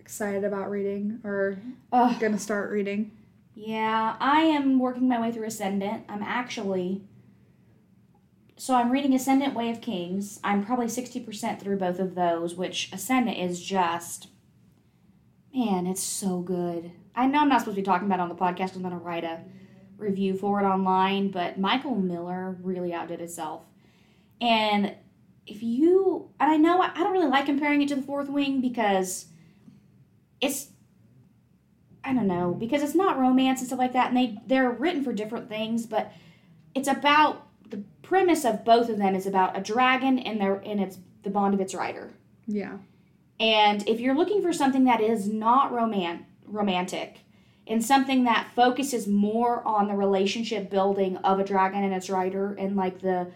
excited 0.00 0.44
about 0.44 0.70
reading 0.70 1.20
or 1.24 1.58
Ugh. 1.92 2.18
gonna 2.18 2.38
start 2.38 2.70
reading? 2.70 3.10
Yeah, 3.54 4.16
I 4.18 4.40
am 4.44 4.78
working 4.78 5.06
my 5.06 5.20
way 5.20 5.30
through 5.30 5.46
Ascendant. 5.46 6.04
I'm 6.08 6.22
actually. 6.22 7.02
So 8.56 8.74
I'm 8.74 8.90
reading 8.90 9.12
Ascendant 9.12 9.52
Way 9.52 9.68
of 9.68 9.82
Kings. 9.82 10.40
I'm 10.42 10.64
probably 10.64 10.86
60% 10.86 11.60
through 11.60 11.76
both 11.76 11.98
of 11.98 12.14
those, 12.14 12.54
which 12.54 12.90
Ascendant 12.94 13.36
is 13.36 13.60
just. 13.62 14.28
Man, 15.54 15.86
it's 15.86 16.02
so 16.02 16.40
good. 16.40 16.92
I 17.14 17.26
know 17.26 17.40
I'm 17.40 17.50
not 17.50 17.60
supposed 17.60 17.76
to 17.76 17.82
be 17.82 17.84
talking 17.84 18.06
about 18.06 18.20
it 18.20 18.22
on 18.22 18.28
the 18.30 18.34
podcast. 18.34 18.74
I'm 18.74 18.80
going 18.80 18.92
to 18.92 18.98
write 18.98 19.24
a 19.24 19.40
review 19.98 20.34
for 20.34 20.60
it 20.62 20.64
online, 20.64 21.30
but 21.30 21.58
Michael 21.58 21.94
Miller 21.94 22.56
really 22.62 22.94
outdid 22.94 23.20
himself. 23.20 23.64
And 24.40 24.94
if 25.46 25.62
you. 25.62 26.30
And 26.40 26.50
I 26.50 26.56
know 26.56 26.80
I, 26.80 26.90
I 26.94 27.02
don't 27.02 27.12
really 27.12 27.28
like 27.28 27.46
comparing 27.46 27.82
it 27.82 27.88
to 27.88 27.96
the 27.96 28.02
Fourth 28.02 28.28
Wing 28.28 28.60
because 28.60 29.26
it's 30.40 30.68
I 32.04 32.12
don't 32.12 32.28
know 32.28 32.54
because 32.54 32.82
it's 32.82 32.94
not 32.94 33.18
romance 33.18 33.60
and 33.60 33.66
stuff 33.66 33.78
like 33.78 33.92
that, 33.92 34.08
and 34.08 34.16
they 34.16 34.38
they're 34.46 34.70
written 34.70 35.02
for 35.02 35.12
different 35.12 35.48
things, 35.48 35.86
but 35.86 36.12
it's 36.74 36.88
about 36.88 37.46
the 37.68 37.82
premise 38.02 38.44
of 38.44 38.64
both 38.64 38.88
of 38.88 38.98
them 38.98 39.14
is 39.14 39.26
about 39.26 39.56
a 39.56 39.60
dragon 39.60 40.18
and 40.18 40.40
their 40.40 40.56
and 40.56 40.80
it's 40.80 40.98
the 41.22 41.30
bond 41.30 41.54
of 41.54 41.60
its 41.60 41.74
rider. 41.74 42.12
Yeah. 42.46 42.78
And 43.38 43.86
if 43.88 44.00
you're 44.00 44.14
looking 44.14 44.40
for 44.40 44.52
something 44.52 44.84
that 44.84 45.00
is 45.00 45.28
not 45.28 45.72
roman- 45.72 46.24
romantic 46.46 47.18
and 47.66 47.84
something 47.84 48.24
that 48.24 48.48
focuses 48.54 49.06
more 49.06 49.66
on 49.66 49.88
the 49.88 49.94
relationship 49.94 50.70
building 50.70 51.16
of 51.18 51.40
a 51.40 51.44
dragon 51.44 51.82
and 51.82 51.92
its 51.92 52.08
rider 52.08 52.54
and 52.54 52.76
like 52.76 53.00
the 53.00 53.30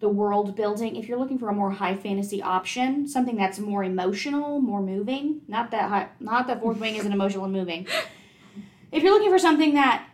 the 0.00 0.08
world 0.08 0.54
building, 0.56 0.96
if 0.96 1.08
you're 1.08 1.18
looking 1.18 1.38
for 1.38 1.48
a 1.48 1.52
more 1.54 1.70
high 1.70 1.96
fantasy 1.96 2.42
option, 2.42 3.08
something 3.08 3.36
that's 3.36 3.58
more 3.58 3.82
emotional, 3.82 4.60
more 4.60 4.82
moving, 4.82 5.40
not 5.48 5.70
that 5.70 5.88
high, 5.88 6.08
not 6.20 6.46
that 6.48 6.60
Fourth 6.60 6.78
Wing 6.78 6.96
isn't 6.96 7.12
emotional 7.12 7.44
and 7.44 7.52
moving. 7.52 7.86
If 8.92 9.02
you're 9.02 9.12
looking 9.12 9.30
for 9.30 9.38
something 9.38 9.74
that 9.74 10.06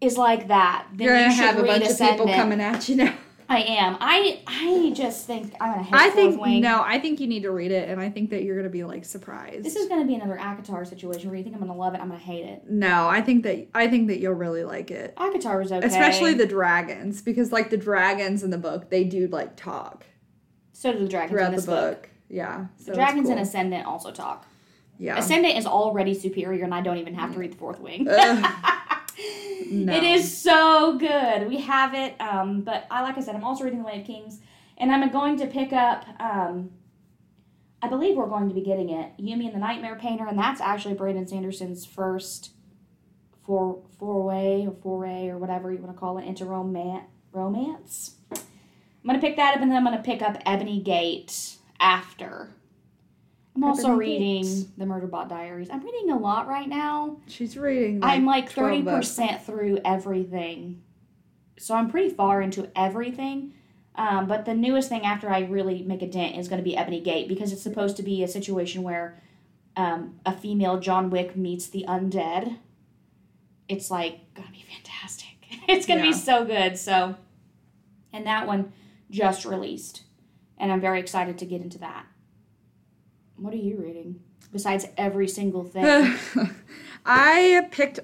is 0.00 0.16
like 0.16 0.48
that, 0.48 0.86
then 0.92 1.06
You're 1.06 1.16
you 1.16 1.22
gonna 1.22 1.34
should 1.34 1.44
have 1.44 1.58
a 1.58 1.62
bunch 1.64 1.88
of 1.88 1.98
people 1.98 2.26
coming 2.26 2.60
at 2.60 2.88
you 2.88 2.96
now. 2.96 3.14
I 3.48 3.60
am. 3.60 3.96
I 4.00 4.40
I 4.46 4.92
just 4.96 5.26
think 5.26 5.54
I'm 5.60 5.72
gonna 5.72 5.82
hate 5.82 5.94
I 5.94 6.04
Fourth 6.04 6.14
think 6.14 6.40
Wing. 6.40 6.60
no, 6.62 6.82
I 6.84 6.98
think 6.98 7.20
you 7.20 7.26
need 7.26 7.42
to 7.42 7.50
read 7.50 7.70
it, 7.70 7.88
and 7.88 8.00
I 8.00 8.08
think 8.10 8.30
that 8.30 8.42
you're 8.42 8.56
gonna 8.56 8.68
be 8.70 8.84
like 8.84 9.04
surprised. 9.04 9.64
This 9.64 9.76
is 9.76 9.88
going 9.88 10.00
to 10.00 10.06
be 10.06 10.14
another 10.14 10.36
ACOTAR 10.40 10.86
situation 10.86 11.28
where 11.28 11.36
you 11.36 11.44
think 11.44 11.54
I'm 11.54 11.60
going 11.60 11.72
to 11.72 11.78
love 11.78 11.94
it, 11.94 12.00
I'm 12.00 12.08
going 12.08 12.18
to 12.20 12.24
hate 12.26 12.44
it. 12.46 12.62
no, 12.70 13.06
I 13.08 13.20
think 13.20 13.42
that 13.44 13.68
I 13.74 13.86
think 13.88 14.08
that 14.08 14.18
you'll 14.20 14.32
really 14.34 14.64
like 14.64 14.90
it, 14.90 15.14
ACOTAR 15.16 15.58
was 15.58 15.72
okay. 15.72 15.86
especially 15.86 16.34
the 16.34 16.46
dragons, 16.46 17.20
because 17.22 17.52
like 17.52 17.70
the 17.70 17.76
dragons 17.76 18.42
in 18.42 18.50
the 18.50 18.58
book, 18.58 18.88
they 18.90 19.04
do 19.04 19.26
like 19.28 19.56
talk 19.56 20.04
so 20.72 20.92
do 20.92 20.98
the 21.00 21.08
dragons 21.08 21.30
throughout 21.30 21.52
in 21.54 21.60
the 21.60 21.66
book. 21.66 22.02
book. 22.02 22.10
Yeah, 22.28 22.66
so 22.78 22.90
The 22.90 22.96
dragons 22.96 23.24
cool. 23.28 23.32
in 23.32 23.38
Ascendant 23.38 23.86
also 23.86 24.10
talk. 24.10 24.46
yeah. 24.98 25.18
Ascendant 25.18 25.56
is 25.56 25.66
already 25.66 26.14
superior, 26.14 26.64
and 26.64 26.74
I 26.74 26.80
don't 26.80 26.96
even 26.98 27.14
have 27.14 27.32
to 27.34 27.38
read 27.38 27.52
the 27.52 27.56
fourth 27.56 27.78
wing. 27.80 28.06
No. 29.70 29.92
It 29.96 30.02
is 30.02 30.36
so 30.36 30.98
good. 30.98 31.48
We 31.48 31.60
have 31.60 31.94
it, 31.94 32.20
um, 32.20 32.62
but 32.62 32.86
I 32.90 33.02
like 33.02 33.16
I 33.16 33.20
said, 33.20 33.34
I'm 33.34 33.44
also 33.44 33.64
reading 33.64 33.80
The 33.80 33.86
Way 33.86 34.00
of 34.00 34.06
Kings, 34.06 34.40
and 34.78 34.90
I'm 34.90 35.10
going 35.10 35.38
to 35.38 35.46
pick 35.46 35.72
up. 35.72 36.04
Um, 36.20 36.70
I 37.82 37.88
believe 37.88 38.16
we're 38.16 38.28
going 38.28 38.48
to 38.48 38.54
be 38.54 38.62
getting 38.62 38.90
it, 38.90 39.12
Yumi 39.20 39.44
and 39.46 39.54
the 39.54 39.58
Nightmare 39.58 39.96
Painter, 39.96 40.26
and 40.26 40.38
that's 40.38 40.60
actually 40.60 40.94
Brandon 40.94 41.26
Sanderson's 41.26 41.84
first 41.84 42.50
four 43.44 43.82
four 43.98 44.22
way 44.22 44.66
or 44.66 44.74
foray 44.82 45.28
or 45.28 45.38
whatever 45.38 45.70
you 45.72 45.78
want 45.78 45.92
to 45.92 45.98
call 45.98 46.18
it 46.18 46.24
into 46.24 46.44
romance. 46.44 47.04
Romance. 47.32 48.16
I'm 48.32 48.40
gonna 49.06 49.20
pick 49.20 49.36
that 49.36 49.56
up, 49.56 49.60
and 49.60 49.70
then 49.70 49.76
I'm 49.78 49.84
gonna 49.84 50.02
pick 50.02 50.22
up 50.22 50.38
Ebony 50.46 50.80
Gate 50.80 51.56
after. 51.80 52.50
I'm 53.56 53.64
also 53.64 53.92
reading 53.92 54.42
Gate. 54.42 54.66
the 54.78 54.84
Murderbot 54.84 55.28
Diaries. 55.28 55.68
I'm 55.70 55.80
reading 55.84 56.10
a 56.10 56.18
lot 56.18 56.48
right 56.48 56.68
now. 56.68 57.18
She's 57.28 57.56
reading. 57.56 58.00
I'm 58.02 58.26
like 58.26 58.50
thirty 58.50 58.82
percent 58.82 59.42
through 59.44 59.78
everything, 59.84 60.82
so 61.58 61.74
I'm 61.74 61.88
pretty 61.88 62.10
far 62.10 62.42
into 62.42 62.68
everything. 62.76 63.52
Um, 63.96 64.26
but 64.26 64.44
the 64.44 64.54
newest 64.54 64.88
thing 64.88 65.02
after 65.04 65.30
I 65.30 65.40
really 65.42 65.82
make 65.82 66.02
a 66.02 66.08
dent 66.08 66.36
is 66.36 66.48
going 66.48 66.58
to 66.58 66.64
be 66.64 66.76
Ebony 66.76 67.00
Gate 67.00 67.28
because 67.28 67.52
it's 67.52 67.62
supposed 67.62 67.96
to 67.98 68.02
be 68.02 68.24
a 68.24 68.28
situation 68.28 68.82
where 68.82 69.22
um, 69.76 70.18
a 70.26 70.36
female 70.36 70.80
John 70.80 71.10
Wick 71.10 71.36
meets 71.36 71.68
the 71.68 71.84
undead. 71.86 72.58
It's 73.68 73.90
like 73.90 74.34
gonna 74.34 74.48
be 74.50 74.64
fantastic. 74.68 75.28
It's 75.68 75.86
gonna 75.86 76.00
Yeah. 76.00 76.06
be 76.08 76.12
so 76.12 76.44
good. 76.44 76.76
So, 76.76 77.14
and 78.12 78.26
that 78.26 78.46
one 78.48 78.72
just 79.10 79.44
released, 79.44 80.02
and 80.58 80.72
I'm 80.72 80.80
very 80.80 80.98
excited 80.98 81.38
to 81.38 81.46
get 81.46 81.62
into 81.62 81.78
that. 81.78 82.04
What 83.36 83.52
are 83.52 83.58
you 83.58 83.76
reading 83.78 84.20
besides 84.52 84.86
every 84.96 85.28
single 85.28 85.64
thing? 85.64 86.14
I 87.06 87.68
picked 87.70 88.00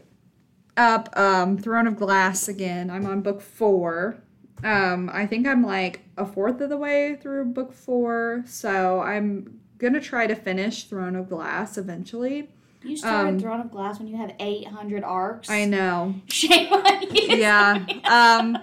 up 0.77 1.09
um, 1.17 1.59
Throne 1.59 1.87
of 1.87 1.97
Glass 1.97 2.49
again. 2.49 2.91
I'm 2.91 3.07
on 3.07 3.21
book 3.23 3.41
four. 3.41 4.17
Um, 4.63 5.11
I 5.13 5.27
think 5.27 5.47
I'm 5.47 5.65
like 5.65 6.03
a 6.19 6.27
fourth 6.27 6.61
of 6.61 6.69
the 6.69 6.77
way 6.77 7.17
through 7.17 7.47
book 7.47 7.73
four, 7.73 8.43
so 8.47 9.01
I'm 9.01 9.61
gonna 9.79 10.01
try 10.01 10.27
to 10.27 10.35
finish 10.35 10.85
Throne 10.85 11.17
of 11.17 11.29
Glass 11.31 11.79
eventually. 11.79 12.51
You 12.83 12.97
started 12.97 13.29
Um, 13.35 13.39
Throne 13.39 13.61
of 13.61 13.71
Glass 13.71 13.99
when 13.99 14.09
you 14.09 14.17
have 14.17 14.33
800 14.39 15.03
arcs. 15.05 15.49
I 15.51 15.65
know. 15.65 16.15
Shame 16.29 16.73
on 16.73 17.03
you. 17.15 17.37
Yeah. 17.37 17.85
Um, 18.05 18.59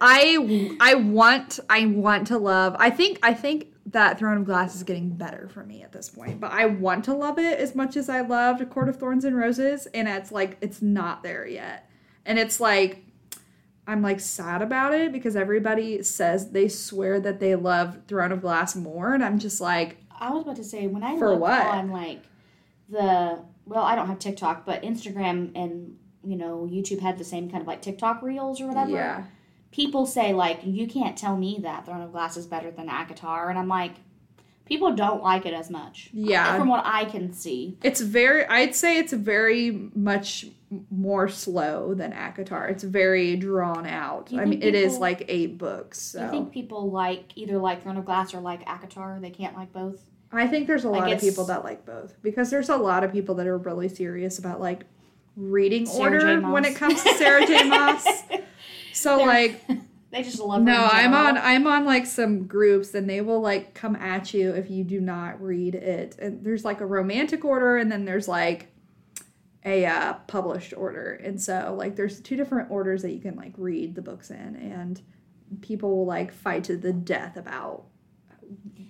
I 0.00 0.76
I 0.80 0.94
want 0.94 1.60
I 1.70 1.86
want 1.86 2.28
to 2.28 2.38
love. 2.38 2.76
I 2.78 2.90
think 2.90 3.18
I 3.22 3.32
think 3.34 3.68
that 3.86 4.18
Throne 4.18 4.38
of 4.38 4.44
Glass 4.44 4.74
is 4.74 4.82
getting 4.82 5.10
better 5.10 5.48
for 5.52 5.64
me 5.64 5.82
at 5.82 5.92
this 5.92 6.08
point, 6.08 6.40
but 6.40 6.52
I 6.52 6.66
want 6.66 7.04
to 7.04 7.14
love 7.14 7.38
it 7.38 7.58
as 7.58 7.74
much 7.74 7.96
as 7.96 8.08
I 8.08 8.22
loved 8.22 8.60
A 8.60 8.66
Court 8.66 8.88
of 8.88 8.96
Thorns 8.96 9.24
and 9.24 9.36
Roses, 9.36 9.86
and 9.86 10.08
it's 10.08 10.32
like 10.32 10.56
it's 10.60 10.80
not 10.80 11.22
there 11.22 11.46
yet, 11.46 11.88
and 12.24 12.38
it's 12.38 12.60
like 12.60 13.04
I'm 13.86 14.00
like 14.00 14.20
sad 14.20 14.62
about 14.62 14.94
it 14.94 15.12
because 15.12 15.36
everybody 15.36 16.02
says 16.02 16.50
they 16.50 16.68
swear 16.68 17.20
that 17.20 17.40
they 17.40 17.54
love 17.54 17.98
Throne 18.08 18.32
of 18.32 18.40
Glass 18.40 18.74
more, 18.74 19.12
and 19.12 19.22
I'm 19.22 19.38
just 19.38 19.60
like, 19.60 19.98
I 20.18 20.30
was 20.30 20.42
about 20.44 20.56
to 20.56 20.64
say 20.64 20.86
when 20.86 21.02
I 21.02 21.18
For 21.18 21.30
look 21.32 21.40
what? 21.40 21.66
on 21.66 21.90
like 21.90 22.22
the 22.88 23.42
well, 23.66 23.82
I 23.84 23.94
don't 23.94 24.06
have 24.06 24.18
TikTok, 24.18 24.64
but 24.64 24.82
Instagram 24.82 25.52
and 25.54 25.96
you 26.22 26.36
know 26.36 26.66
YouTube 26.70 27.00
had 27.00 27.18
the 27.18 27.24
same 27.24 27.50
kind 27.50 27.60
of 27.60 27.66
like 27.66 27.82
TikTok 27.82 28.22
reels 28.22 28.60
or 28.62 28.68
whatever. 28.68 28.90
yeah, 28.92 29.24
People 29.74 30.06
say 30.06 30.32
like 30.32 30.60
you 30.62 30.86
can't 30.86 31.18
tell 31.18 31.36
me 31.36 31.58
that 31.62 31.84
Throne 31.84 32.00
of 32.00 32.12
Glass 32.12 32.36
is 32.36 32.46
better 32.46 32.70
than 32.70 32.88
ACOTAR, 32.88 33.50
and 33.50 33.58
I'm 33.58 33.66
like, 33.66 33.94
people 34.66 34.94
don't 34.94 35.20
like 35.20 35.46
it 35.46 35.52
as 35.52 35.68
much. 35.68 36.10
Yeah. 36.12 36.56
From 36.56 36.68
what 36.68 36.82
I 36.86 37.06
can 37.06 37.32
see, 37.32 37.76
it's 37.82 38.00
very. 38.00 38.46
I'd 38.46 38.76
say 38.76 38.98
it's 38.98 39.12
very 39.12 39.90
much 39.96 40.46
more 40.92 41.28
slow 41.28 41.92
than 41.92 42.12
ACOTAR. 42.12 42.70
It's 42.70 42.84
very 42.84 43.34
drawn 43.34 43.84
out. 43.84 44.32
I 44.32 44.44
mean, 44.44 44.60
think 44.60 44.64
it 44.64 44.76
is 44.76 44.98
like 44.98 45.24
eight 45.26 45.58
books. 45.58 46.00
So 46.00 46.24
I 46.24 46.28
think 46.28 46.52
people 46.52 46.92
like 46.92 47.32
either 47.34 47.58
like 47.58 47.82
Throne 47.82 47.96
of 47.96 48.04
Glass 48.04 48.32
or 48.32 48.38
like 48.38 48.64
ACOTAR. 48.66 49.20
They 49.20 49.30
can't 49.30 49.56
like 49.56 49.72
both. 49.72 50.00
I 50.30 50.46
think 50.46 50.68
there's 50.68 50.84
a 50.84 50.88
Like 50.88 51.02
lot 51.02 51.12
of 51.14 51.20
people 51.20 51.46
that 51.46 51.64
like 51.64 51.84
both 51.84 52.20
because 52.22 52.48
there's 52.48 52.68
a 52.68 52.76
lot 52.76 53.02
of 53.02 53.10
people 53.10 53.34
that 53.36 53.48
are 53.48 53.58
really 53.58 53.88
serious 53.88 54.38
about 54.38 54.60
like 54.60 54.84
reading 55.36 55.84
Sarah 55.84 56.36
order 56.36 56.40
when 56.48 56.64
it 56.64 56.76
comes 56.76 57.02
to 57.02 57.14
Sarah 57.14 57.44
J. 57.44 57.64
Maas. 57.68 58.06
So 58.94 59.18
They're- 59.18 59.26
like 59.26 59.60
They 60.10 60.22
just 60.22 60.38
love. 60.38 60.62
no, 60.62 60.88
I'm 60.92 61.12
on 61.12 61.36
I'm 61.36 61.66
on 61.66 61.84
like 61.84 62.06
some 62.06 62.46
groups 62.46 62.94
and 62.94 63.10
they 63.10 63.20
will 63.20 63.40
like 63.40 63.74
come 63.74 63.96
at 63.96 64.32
you 64.32 64.52
if 64.52 64.70
you 64.70 64.84
do 64.84 65.00
not 65.00 65.42
read 65.42 65.74
it. 65.74 66.16
And 66.20 66.44
there's 66.44 66.64
like 66.64 66.80
a 66.80 66.86
romantic 66.86 67.44
order 67.44 67.78
and 67.78 67.90
then 67.90 68.04
there's 68.04 68.28
like 68.28 68.68
a 69.64 69.84
uh, 69.86 70.12
published 70.28 70.72
order. 70.76 71.14
And 71.24 71.42
so 71.42 71.74
like 71.76 71.96
there's 71.96 72.20
two 72.20 72.36
different 72.36 72.70
orders 72.70 73.02
that 73.02 73.10
you 73.10 73.18
can 73.18 73.34
like 73.34 73.54
read 73.58 73.96
the 73.96 74.02
books 74.02 74.30
in 74.30 74.54
and 74.54 75.02
people 75.62 75.96
will 75.96 76.06
like 76.06 76.30
fight 76.32 76.62
to 76.64 76.76
the 76.76 76.92
death 76.92 77.36
about 77.36 77.82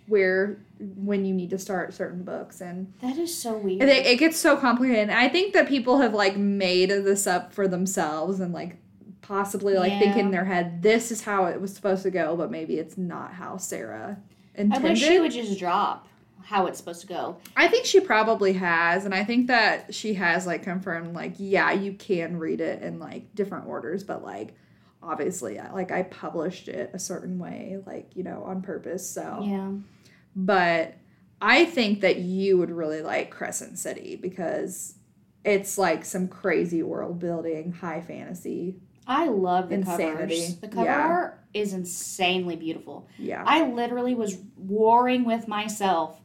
where 0.07 0.59
when 0.79 1.25
you 1.25 1.33
need 1.33 1.49
to 1.51 1.59
start 1.59 1.95
certain 1.95 2.23
books 2.23 2.61
and 2.61 2.93
That 3.01 3.17
is 3.17 3.35
so 3.35 3.57
weird. 3.57 3.83
it, 3.83 4.05
it 4.07 4.19
gets 4.19 4.37
so 4.38 4.57
complicated. 4.59 5.09
And 5.09 5.12
I 5.12 5.29
think 5.31 5.55
that 5.55 5.69
people 5.69 5.99
have 6.01 6.12
like 6.12 6.37
made 6.37 6.90
this 6.90 7.27
up 7.27 7.55
for 7.55 7.67
themselves 7.67 8.40
and 8.40 8.53
like 8.53 8.77
possibly 9.26 9.74
like 9.74 9.98
think 9.98 10.16
Yeah. 10.16 10.22
in 10.22 10.30
their 10.30 10.44
head 10.44 10.82
this 10.82 11.10
is 11.10 11.22
how 11.22 11.46
it 11.46 11.60
was 11.60 11.74
supposed 11.74 12.02
to 12.04 12.10
go, 12.10 12.37
but 12.37 12.50
maybe 12.50 12.78
it's 12.78 12.98
not 12.98 13.32
how 13.32 13.56
Sarah 13.56 14.18
intended. 14.54 14.87
I 14.87 14.90
wish 14.90 15.00
she 15.00 15.18
would 15.18 15.32
just 15.32 15.58
drop 15.58 16.06
how 16.42 16.66
it's 16.66 16.78
supposed 16.78 17.00
to 17.00 17.06
go. 17.06 17.38
I 17.56 17.68
think 17.68 17.87
she 17.87 18.00
probably 18.00 18.52
has, 18.52 19.06
and 19.06 19.14
I 19.14 19.24
think 19.24 19.46
that 19.46 19.94
she 19.94 20.14
has 20.14 20.46
like 20.46 20.62
confirmed 20.62 21.14
like 21.14 21.34
yeah, 21.38 21.72
you 21.72 21.94
can 21.94 22.38
read 22.38 22.60
it 22.60 22.82
in 22.82 22.98
like 22.98 23.34
different 23.34 23.66
orders, 23.66 24.04
but 24.04 24.22
like 24.22 24.54
obviously 25.02 25.58
like 25.72 25.90
I 25.90 26.02
published 26.02 26.68
it 26.68 26.90
a 26.92 26.98
certain 26.98 27.38
way, 27.38 27.78
like 27.87 28.14
you 28.14 28.22
know 28.24 28.42
on 28.44 28.60
purpose. 28.62 29.08
So 29.08 29.40
Yeah. 29.42 29.72
but 30.37 30.94
I 31.40 31.64
think 31.64 32.00
that 32.02 32.16
you 32.18 32.58
would 32.58 32.70
really 32.70 33.02
like 33.02 33.30
Crescent 33.30 33.78
City 33.78 34.16
because 34.16 34.94
it's 35.44 35.76
like 35.76 36.04
some 36.04 36.28
crazy 36.28 36.82
world 36.82 37.18
building, 37.18 37.72
high 37.72 38.00
fantasy. 38.00 38.76
I 39.07 39.27
love 39.27 39.69
the 39.69 39.77
Insanity. 39.77 40.12
covers. 40.37 40.57
The 40.57 40.69
cover 40.69 40.85
Yeah. 40.87 41.07
art 41.07 41.40
is 41.53 41.73
insanely 41.73 42.57
beautiful. 42.57 43.07
Yeah. 43.19 43.43
I 43.47 43.64
literally 43.69 44.14
was 44.14 44.38
warring 44.57 45.25
with 45.25 45.47
myself 45.47 46.21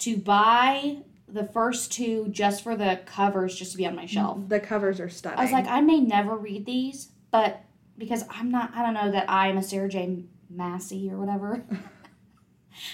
to 0.00 0.16
buy 0.16 0.98
the 1.26 1.44
first 1.44 1.92
two 1.92 2.28
just 2.30 2.62
for 2.62 2.76
the 2.76 3.00
covers 3.06 3.54
just 3.56 3.72
to 3.72 3.78
be 3.78 3.86
on 3.86 3.96
my 3.96 4.06
shelf. 4.06 4.38
Mm, 4.38 4.48
the 4.48 4.60
covers 4.60 5.00
are 5.00 5.08
stunning. 5.08 5.38
I 5.38 5.42
was 5.42 5.52
like, 5.52 5.66
I 5.66 5.80
may 5.80 6.00
never 6.00 6.36
read 6.36 6.64
these, 6.66 7.08
but 7.30 7.62
because 7.96 8.24
I'm 8.30 8.50
not, 8.50 8.72
I 8.74 8.82
don't 8.82 8.94
know 8.94 9.10
that 9.10 9.28
I'm 9.28 9.58
a 9.58 9.62
Sarah 9.62 9.88
J. 9.88 10.24
Massey 10.48 11.10
or 11.10 11.18
whatever. 11.18 11.64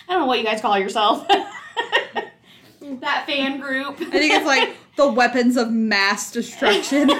I 0.08 0.12
don't 0.12 0.20
know 0.22 0.26
what 0.26 0.38
you 0.38 0.44
guys 0.44 0.60
call 0.60 0.78
yourself. 0.78 1.28
that 2.80 3.24
fan 3.26 3.60
group. 3.60 4.00
I 4.00 4.04
think 4.10 4.32
it's 4.34 4.46
like 4.46 4.76
the 4.96 5.08
weapons 5.12 5.56
of 5.56 5.70
mass 5.70 6.30
destruction. 6.32 7.10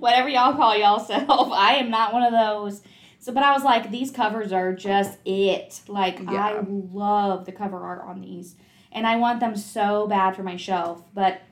Whatever 0.00 0.28
y'all 0.28 0.54
call 0.54 0.76
y'all 0.76 0.98
self, 0.98 1.52
I 1.52 1.74
am 1.74 1.90
not 1.90 2.12
one 2.12 2.22
of 2.22 2.32
those. 2.32 2.82
So, 3.18 3.32
but 3.32 3.42
I 3.42 3.52
was 3.52 3.62
like, 3.62 3.90
these 3.90 4.10
covers 4.10 4.50
are 4.52 4.72
just 4.74 5.18
it. 5.26 5.80
Like, 5.86 6.26
I 6.26 6.60
love 6.66 7.44
the 7.44 7.52
cover 7.52 7.78
art 7.78 8.02
on 8.06 8.22
these, 8.22 8.56
and 8.92 9.06
I 9.06 9.16
want 9.16 9.40
them 9.40 9.56
so 9.56 10.06
bad 10.06 10.34
for 10.34 10.42
my 10.42 10.56
shelf. 10.56 11.02
But 11.12 11.42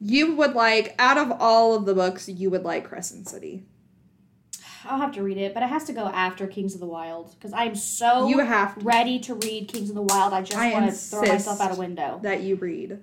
you 0.00 0.34
would 0.36 0.54
like 0.54 0.94
out 0.98 1.18
of 1.18 1.32
all 1.38 1.74
of 1.74 1.84
the 1.84 1.94
books, 1.94 2.28
you 2.28 2.48
would 2.50 2.64
like 2.64 2.88
Crescent 2.88 3.28
City. 3.28 3.64
I'll 4.84 4.98
have 5.00 5.12
to 5.12 5.22
read 5.22 5.36
it. 5.36 5.52
But 5.52 5.62
it 5.62 5.68
has 5.68 5.84
to 5.84 5.92
go 5.92 6.06
after 6.06 6.46
Kings 6.46 6.74
of 6.74 6.80
the 6.80 6.86
Wyld 6.86 7.34
because 7.34 7.52
I 7.52 7.64
am 7.64 7.74
so 7.74 8.28
You 8.28 8.38
have 8.38 8.78
to 8.78 8.84
ready 8.84 9.18
to 9.20 9.34
read 9.34 9.68
Kings 9.68 9.88
of 9.90 9.96
the 9.96 10.04
Wyld. 10.04 10.32
I 10.32 10.42
just 10.42 10.72
want 10.72 10.86
to 10.86 10.92
throw 10.92 11.22
myself 11.22 11.60
out 11.60 11.72
a 11.72 11.78
window. 11.78 12.20
that 12.22 12.42
you 12.42 12.56
read 12.56 13.00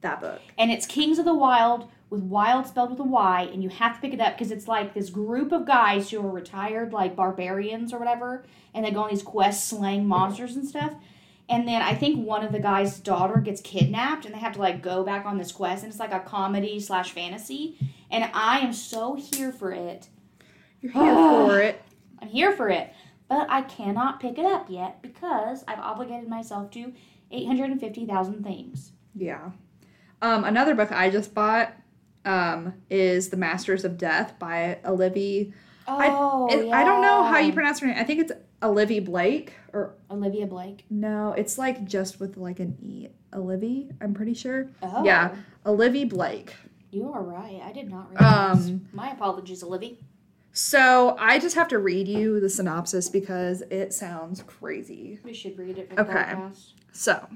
that 0.00 0.20
book. 0.20 0.40
and 0.58 0.70
it's 0.70 0.86
Kings 0.86 1.18
of 1.18 1.24
the 1.24 1.34
Wyld 1.34 1.88
with 2.14 2.22
wild 2.22 2.66
spelled 2.66 2.90
with 2.90 3.00
a 3.00 3.04
Y, 3.04 3.48
and 3.52 3.62
you 3.62 3.68
have 3.68 3.96
to 3.96 4.00
pick 4.00 4.14
it 4.14 4.20
up 4.20 4.36
because 4.36 4.52
it's 4.52 4.68
like 4.68 4.94
this 4.94 5.10
group 5.10 5.52
of 5.52 5.66
guys 5.66 6.10
who 6.10 6.20
are 6.20 6.30
retired, 6.30 6.92
like 6.92 7.16
barbarians 7.16 7.92
or 7.92 7.98
whatever, 7.98 8.44
and 8.72 8.84
they 8.84 8.90
go 8.90 9.02
on 9.02 9.10
these 9.10 9.22
quests 9.22 9.68
slaying 9.68 10.06
monsters 10.06 10.56
and 10.56 10.66
stuff. 10.66 10.94
And 11.48 11.68
then 11.68 11.82
I 11.82 11.94
think 11.94 12.26
one 12.26 12.44
of 12.44 12.52
the 12.52 12.60
guy's 12.60 12.98
daughter 13.00 13.38
gets 13.38 13.60
kidnapped, 13.60 14.24
and 14.24 14.34
they 14.34 14.38
have 14.38 14.54
to 14.54 14.60
like 14.60 14.80
go 14.80 15.02
back 15.02 15.26
on 15.26 15.36
this 15.36 15.52
quest, 15.52 15.82
and 15.82 15.90
it's 15.90 16.00
like 16.00 16.12
a 16.12 16.20
comedy 16.20 16.80
slash 16.80 17.10
fantasy. 17.10 17.76
And 18.10 18.30
I 18.32 18.60
am 18.60 18.72
so 18.72 19.14
here 19.14 19.52
for 19.52 19.72
it. 19.72 20.08
You're 20.80 20.92
here 20.92 21.14
for 21.14 21.60
it. 21.60 21.82
I'm 22.22 22.28
here 22.28 22.52
for 22.52 22.68
it, 22.70 22.92
but 23.28 23.48
I 23.50 23.62
cannot 23.62 24.20
pick 24.20 24.38
it 24.38 24.46
up 24.46 24.70
yet 24.70 25.02
because 25.02 25.64
I've 25.66 25.80
obligated 25.80 26.28
myself 26.28 26.70
to 26.72 26.92
eight 27.30 27.46
hundred 27.46 27.70
and 27.70 27.80
fifty 27.80 28.06
thousand 28.06 28.44
things. 28.44 28.92
Yeah. 29.14 29.50
Um, 30.22 30.44
another 30.44 30.74
book 30.74 30.90
I 30.92 31.10
just 31.10 31.34
bought 31.34 31.74
um, 32.24 32.74
is 32.90 33.28
The 33.30 33.36
Masters 33.36 33.84
of 33.84 33.98
Death 33.98 34.38
by 34.38 34.78
Olivia. 34.84 35.46
Oh, 35.86 36.48
It- 36.50 36.72
I 36.72 36.82
don't 36.84 37.02
know 37.02 37.22
how 37.24 37.38
you 37.38 37.52
pronounce 37.52 37.80
her 37.80 37.86
name. 37.86 37.96
I 37.98 38.04
think 38.04 38.20
it's 38.20 38.32
Olivia 38.62 39.02
Blake 39.02 39.52
or 39.72 39.94
Olivia 40.10 40.46
Blake. 40.46 40.86
no, 40.88 41.32
it's 41.32 41.58
like 41.58 41.84
just 41.84 42.20
with 42.20 42.36
like 42.36 42.60
an 42.60 42.76
E. 42.80 43.08
Olivia, 43.34 43.88
I'm 44.00 44.14
pretty 44.14 44.32
sure. 44.34 44.68
Oh. 44.82 45.04
Yeah, 45.04 45.34
Olivia 45.66 46.06
Blake. 46.06 46.54
You 46.90 47.10
are 47.12 47.22
right. 47.22 47.60
I 47.64 47.72
did 47.72 47.90
not 47.90 48.08
realize. 48.10 48.68
Um, 48.70 48.86
My 48.92 49.10
apologies, 49.10 49.62
Olivia. 49.64 49.96
So 50.52 51.16
I 51.18 51.40
just 51.40 51.56
have 51.56 51.66
to 51.68 51.78
read 51.80 52.06
you 52.06 52.38
the 52.38 52.48
synopsis 52.48 53.08
because 53.08 53.62
it 53.62 53.92
sounds 53.92 54.40
crazy. 54.46 55.18
We 55.24 55.34
should 55.34 55.58
read 55.58 55.78
it 55.78 55.90
Okay. 55.98 56.34
So 56.92 57.26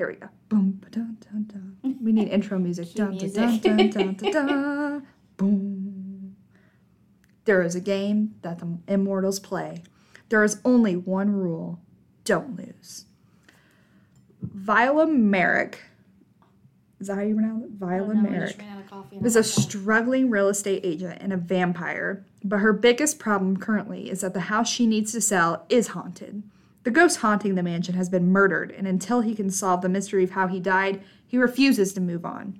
here 0.00 0.08
we 0.08 0.14
go. 0.14 0.30
Boom, 0.48 0.80
ba-dun, 0.80 1.18
dun, 1.20 1.44
dun. 1.44 1.98
We 2.02 2.12
need 2.12 2.28
intro 2.28 2.58
music. 2.58 2.94
Dun, 2.94 3.18
dun, 3.18 3.18
music. 3.18 3.34
dun, 3.34 3.76
dun, 3.76 3.90
dun, 3.90 4.14
dun, 4.14 4.32
dun. 4.32 5.06
Boom. 5.36 6.36
There 7.44 7.60
is 7.60 7.74
a 7.74 7.82
game 7.82 8.34
that 8.40 8.60
the 8.60 8.78
immortals 8.88 9.38
play. 9.38 9.82
There 10.30 10.42
is 10.42 10.58
only 10.64 10.96
one 10.96 11.32
rule 11.32 11.80
don't 12.24 12.56
lose. 12.56 13.04
Viola 14.40 15.06
Merrick. 15.06 15.80
Is 16.98 17.08
that 17.08 17.16
how 17.16 17.20
you 17.20 17.34
pronounce 17.34 17.66
it? 17.66 17.70
Viola 17.72 18.14
Merrick 18.14 18.56
just 18.56 18.58
ran 18.58 18.70
out 18.70 18.80
of 18.80 18.88
coffee 18.88 19.16
and 19.18 19.26
is 19.26 19.36
a 19.36 19.44
struggling 19.44 20.30
real 20.30 20.48
estate 20.48 20.80
agent 20.82 21.18
and 21.20 21.30
a 21.30 21.36
vampire, 21.36 22.24
but 22.42 22.60
her 22.60 22.72
biggest 22.72 23.18
problem 23.18 23.58
currently 23.58 24.08
is 24.08 24.22
that 24.22 24.32
the 24.32 24.40
house 24.40 24.70
she 24.70 24.86
needs 24.86 25.12
to 25.12 25.20
sell 25.20 25.66
is 25.68 25.88
haunted. 25.88 26.42
The 26.82 26.90
ghost 26.90 27.18
haunting 27.18 27.56
the 27.56 27.62
mansion 27.62 27.94
has 27.94 28.08
been 28.08 28.32
murdered, 28.32 28.70
and 28.70 28.86
until 28.86 29.20
he 29.20 29.34
can 29.34 29.50
solve 29.50 29.82
the 29.82 29.88
mystery 29.88 30.24
of 30.24 30.30
how 30.30 30.46
he 30.46 30.60
died, 30.60 31.02
he 31.26 31.36
refuses 31.36 31.92
to 31.92 32.00
move 32.00 32.24
on. 32.24 32.58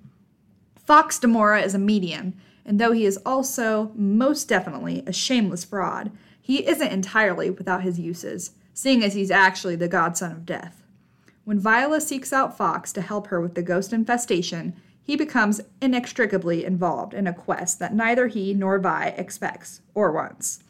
Fox 0.77 1.19
D'Mora 1.19 1.63
is 1.63 1.75
a 1.75 1.79
medium, 1.79 2.35
and 2.67 2.79
though 2.79 2.93
he 2.93 3.07
is 3.07 3.19
also 3.25 3.93
most 3.95 4.49
definitely 4.49 5.03
a 5.07 5.13
shameless 5.13 5.65
fraud, 5.65 6.11
he 6.41 6.67
isn't 6.67 6.93
entirely 6.93 7.49
without 7.49 7.83
his 7.83 7.99
uses, 7.99 8.51
seeing 8.75 9.03
as 9.03 9.15
he's 9.15 9.31
actually 9.31 9.77
the 9.77 9.89
godson 9.89 10.33
of 10.33 10.45
death. 10.45 10.83
When 11.45 11.59
Viola 11.59 12.01
seeks 12.01 12.33
out 12.33 12.57
Fox 12.57 12.93
to 12.93 13.01
help 13.01 13.29
her 13.29 13.41
with 13.41 13.55
the 13.55 13.63
ghost 13.63 13.93
infestation, 13.93 14.75
he 15.03 15.17
becomes 15.17 15.63
inextricably 15.81 16.65
involved 16.65 17.15
in 17.15 17.27
a 17.27 17.33
quest 17.33 17.79
that 17.79 17.95
neither 17.95 18.29
he 18.29 18.53
nor 18.53 18.79
Vi 18.79 19.15
expects 19.17 19.81
or 19.95 20.13
wants. 20.13 20.63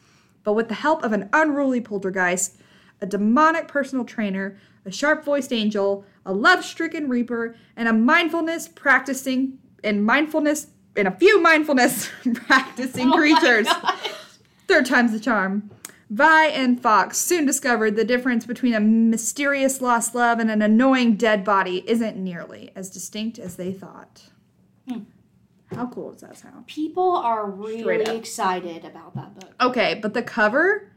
But 0.43 0.53
with 0.53 0.69
the 0.69 0.75
help 0.75 1.03
of 1.03 1.13
an 1.13 1.29
unruly 1.33 1.81
poltergeist, 1.81 2.57
a 3.01 3.05
demonic 3.05 3.67
personal 3.67 4.05
trainer, 4.05 4.57
a 4.85 4.91
sharp 4.91 5.25
voiced 5.25 5.51
angel, 5.51 6.05
a 6.25 6.33
love 6.33 6.63
stricken 6.63 7.09
reaper, 7.09 7.55
and 7.75 7.87
a 7.87 7.93
mindfulness 7.93 8.67
practicing 8.67 9.57
and 9.83 10.05
mindfulness 10.05 10.67
and 10.95 11.07
a 11.07 11.11
few 11.11 11.41
mindfulness 11.41 12.09
practicing 12.33 13.09
Oh 13.09 13.17
creatures. 13.17 13.67
Third 14.67 14.85
time's 14.85 15.11
the 15.11 15.19
charm. 15.19 15.71
Vi 16.09 16.47
and 16.47 16.81
Fox 16.81 17.17
soon 17.17 17.45
discovered 17.45 17.95
the 17.95 18.03
difference 18.03 18.45
between 18.45 18.73
a 18.73 18.81
mysterious 18.81 19.79
lost 19.79 20.13
love 20.13 20.39
and 20.39 20.51
an 20.51 20.61
annoying 20.61 21.15
dead 21.15 21.45
body 21.45 21.85
isn't 21.87 22.17
nearly 22.17 22.69
as 22.75 22.89
distinct 22.89 23.39
as 23.39 23.55
they 23.55 23.71
thought. 23.71 24.23
Hmm. 24.89 25.03
How 25.73 25.87
cool 25.87 26.11
does 26.11 26.21
that 26.21 26.37
sound? 26.37 26.67
People 26.67 27.11
are 27.11 27.49
really 27.49 28.17
excited 28.17 28.83
about 28.83 29.15
that 29.15 29.39
book. 29.39 29.53
Okay, 29.61 29.99
but 30.01 30.13
the 30.13 30.21
cover, 30.21 30.90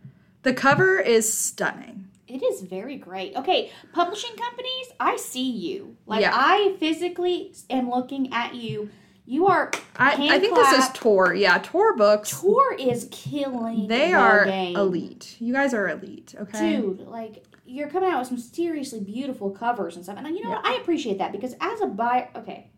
the 0.45 0.55
cover 0.55 0.99
is 0.99 1.33
stunning. 1.33 2.09
It 2.27 2.43
is 2.43 2.63
very 2.63 2.97
great. 2.97 3.37
Okay, 3.37 3.71
publishing 3.93 4.35
companies, 4.37 4.87
I 4.99 5.17
see 5.17 5.51
you. 5.51 5.97
Like 6.07 6.23
Yeah. 6.23 6.33
I 6.35 6.77
physically 6.81 7.55
am 7.69 7.91
looking 7.91 8.33
at 8.33 8.55
you. 8.55 8.89
You 9.27 9.47
are 9.47 9.71
I, 9.97 10.13
I 10.13 10.39
think 10.39 10.55
this 10.55 10.69
is 10.73 10.85
clap. 10.85 10.95
Tor. 10.95 11.35
Yeah, 11.35 11.59
Tor 11.63 11.97
books. 11.97 12.41
Tor 12.41 12.75
is 12.75 13.09
killing. 13.11 13.89
They 13.89 14.09
the 14.11 14.15
are 14.15 14.45
game. 14.45 14.77
elite. 14.77 15.37
You 15.39 15.53
guys 15.53 15.73
are 15.75 15.89
elite. 15.89 16.35
Okay. 16.39 16.77
Dude, 16.77 17.01
like 17.01 17.45
you're 17.65 17.89
coming 17.89 18.11
out 18.11 18.19
with 18.19 18.29
some 18.29 18.39
seriously 18.39 19.01
beautiful 19.01 19.51
covers 19.51 19.97
and 19.97 20.05
stuff. 20.05 20.19
And 20.19 20.27
you 20.37 20.43
know 20.45 20.51
what? 20.51 20.67
I 20.67 20.75
appreciate 20.75 21.19
that 21.19 21.33
because 21.33 21.55
as 21.61 21.81
a 21.81 21.87
buyer, 21.87 22.29
okay, 22.37 22.69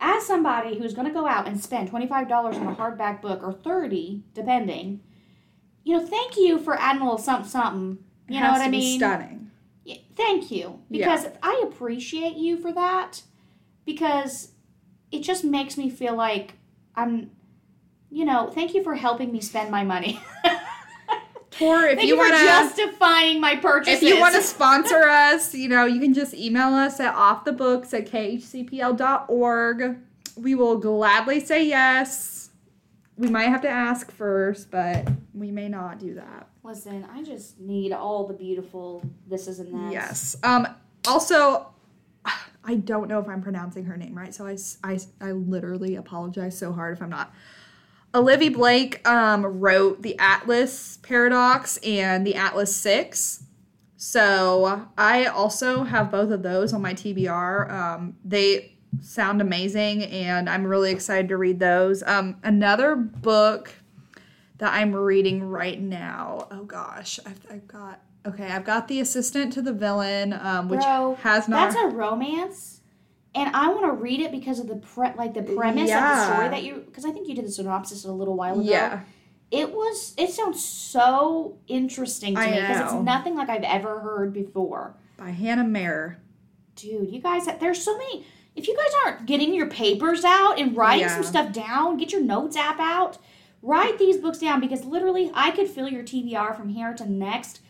as 0.00 0.24
somebody 0.26 0.78
who's 0.78 0.94
going 0.94 1.08
to 1.08 1.12
go 1.14 1.26
out 1.26 1.48
and 1.48 1.60
spend 1.60 1.88
twenty 1.88 2.06
five 2.06 2.28
dollars 2.28 2.56
on 2.56 2.66
a 2.68 2.76
hardback 2.76 3.20
book 3.20 3.42
or 3.42 3.52
thirty, 3.52 4.22
depending, 4.34 5.00
you 5.84 5.96
know, 5.96 6.06
thank 6.06 6.36
you 6.36 6.58
for 6.58 6.78
adding 6.78 7.02
a 7.02 7.04
little 7.04 7.18
something, 7.18 7.48
something. 7.48 7.98
You 8.28 8.40
know 8.40 8.46
has 8.46 8.52
what 8.52 8.58
to 8.58 8.64
I 8.64 8.70
be 8.70 8.78
mean? 8.78 8.98
Stunning. 9.00 9.50
Yeah, 9.84 9.96
thank 10.16 10.50
you 10.50 10.80
Yeah. 10.88 11.14
because 11.14 11.32
I 11.42 11.62
appreciate 11.66 12.36
you 12.36 12.56
for 12.56 12.72
that 12.72 13.22
because 13.84 14.52
it 15.10 15.20
just 15.22 15.44
makes 15.44 15.76
me 15.76 15.90
feel 15.90 16.14
like 16.14 16.54
I'm. 16.94 17.30
You 18.10 18.26
know, 18.26 18.50
thank 18.54 18.74
you 18.74 18.82
for 18.82 18.94
helping 18.94 19.32
me 19.32 19.40
spend 19.40 19.70
my 19.70 19.84
money. 19.84 20.20
Tor, 21.50 21.84
if 21.84 21.96
Thank 21.98 22.08
you 22.08 22.14
you, 22.14 22.18
want 22.18 22.34
to 22.34 22.44
justifying 22.44 23.40
my 23.40 23.56
purchases. 23.56 24.02
If 24.02 24.08
you 24.08 24.18
want 24.20 24.34
to 24.34 24.42
sponsor 24.42 25.02
us, 25.08 25.54
you 25.54 25.68
know, 25.68 25.84
you 25.84 26.00
can 26.00 26.14
just 26.14 26.32
email 26.34 26.68
us 26.74 26.98
at 26.98 27.14
offthebooks 27.14 27.92
at 27.92 28.06
khcpl.org. 28.06 29.98
We 30.36 30.54
will 30.54 30.78
gladly 30.78 31.40
say 31.40 31.64
yes. 31.66 32.41
We 33.22 33.30
might 33.30 33.50
have 33.50 33.62
to 33.62 33.68
ask 33.68 34.10
first, 34.10 34.72
but 34.72 35.08
we 35.32 35.52
may 35.52 35.68
not 35.68 36.00
do 36.00 36.14
that. 36.14 36.48
Listen, 36.64 37.06
I 37.14 37.22
just 37.22 37.60
need 37.60 37.92
all 37.92 38.26
the 38.26 38.34
beautiful 38.34 39.08
thises 39.30 39.60
and 39.60 39.72
that's. 39.72 39.92
Yes. 39.92 40.36
Um 40.42 40.66
also 41.06 41.68
I 42.64 42.74
don't 42.74 43.06
know 43.06 43.20
if 43.20 43.28
I'm 43.28 43.40
pronouncing 43.40 43.84
her 43.84 43.96
name 43.96 44.18
right, 44.18 44.34
so 44.34 44.44
I, 44.46 44.56
I, 44.82 44.98
I 45.20 45.30
literally 45.30 45.94
apologize 45.94 46.58
so 46.58 46.72
hard 46.72 46.96
if 46.96 47.02
I'm 47.02 47.10
not. 47.10 47.32
Olivia 48.12 48.50
Blake 48.50 49.06
um, 49.08 49.46
wrote 49.46 50.02
the 50.02 50.18
Atlas 50.18 50.98
Paradox 51.02 51.76
and 51.78 52.26
the 52.26 52.34
Atlas 52.34 52.74
Six. 52.74 53.44
So 53.96 54.88
I 54.98 55.26
also 55.26 55.84
have 55.84 56.10
both 56.10 56.32
of 56.32 56.42
those 56.42 56.72
on 56.72 56.82
my 56.82 56.92
TBR. 56.92 57.70
Um, 57.70 58.16
they 58.24 58.71
sound 59.00 59.40
amazing, 59.40 60.04
and 60.04 60.48
I'm 60.48 60.66
really 60.66 60.90
excited 60.90 61.28
to 61.28 61.36
read 61.36 61.58
those. 61.58 62.02
Um, 62.02 62.36
another 62.42 62.94
book 62.96 63.72
that 64.58 64.72
I'm 64.74 64.94
reading 64.94 65.42
right 65.42 65.80
now. 65.80 66.46
Oh 66.50 66.64
gosh, 66.64 67.18
I've, 67.26 67.46
I've 67.50 67.66
got 67.66 68.00
okay. 68.26 68.46
I've 68.46 68.64
got 68.64 68.88
the 68.88 69.00
Assistant 69.00 69.52
to 69.54 69.62
the 69.62 69.72
Villain, 69.72 70.32
um, 70.32 70.68
which 70.68 70.80
Bro, 70.80 71.18
has 71.22 71.48
not. 71.48 71.72
That's 71.72 71.82
a 71.82 71.88
romance, 71.88 72.80
and 73.34 73.54
I 73.56 73.68
want 73.68 73.84
to 73.86 73.92
read 73.92 74.20
it 74.20 74.30
because 74.30 74.60
of 74.60 74.68
the 74.68 74.76
pre- 74.76 75.14
like 75.16 75.34
the 75.34 75.42
premise 75.42 75.90
of 75.90 76.00
the 76.00 76.34
story 76.34 76.48
that 76.48 76.62
you. 76.62 76.84
Because 76.86 77.04
I 77.04 77.10
think 77.10 77.28
you 77.28 77.34
did 77.34 77.44
the 77.44 77.50
synopsis 77.52 78.04
a 78.04 78.12
little 78.12 78.34
while 78.36 78.54
ago. 78.60 78.62
yeah, 78.62 79.00
It 79.50 79.72
was. 79.72 80.14
It 80.16 80.30
sounds 80.30 80.64
so 80.64 81.58
interesting 81.66 82.34
to 82.34 82.40
I 82.40 82.50
me 82.50 82.60
because 82.60 82.92
it's 82.92 83.02
nothing 83.02 83.34
like 83.34 83.48
I've 83.48 83.64
ever 83.64 84.00
heard 84.00 84.32
before. 84.32 84.94
by 85.16 85.30
Hannah 85.30 85.64
Maehrer. 85.64 86.16
Dude, 86.74 87.10
you 87.10 87.20
guys, 87.20 87.46
there's 87.60 87.82
so 87.82 87.96
many. 87.98 88.26
If 88.54 88.68
you 88.68 88.76
guys 88.76 88.92
aren't 89.04 89.26
getting 89.26 89.54
your 89.54 89.66
papers 89.66 90.24
out 90.24 90.58
and 90.58 90.76
writing 90.76 91.06
Yeah. 91.06 91.14
some 91.14 91.22
stuff 91.24 91.52
down, 91.52 91.96
get 91.96 92.12
your 92.12 92.20
notes 92.22 92.56
app 92.56 92.78
out. 92.80 93.18
Write 93.62 93.98
these 93.98 94.16
books 94.18 94.38
down 94.38 94.60
because 94.60 94.84
literally 94.84 95.30
I 95.34 95.52
could 95.52 95.68
fill 95.68 95.88
your 95.88 96.02
TBR 96.02 96.54
from 96.56 96.68
here 96.68 96.92
to 96.94 97.08
next 97.10 97.60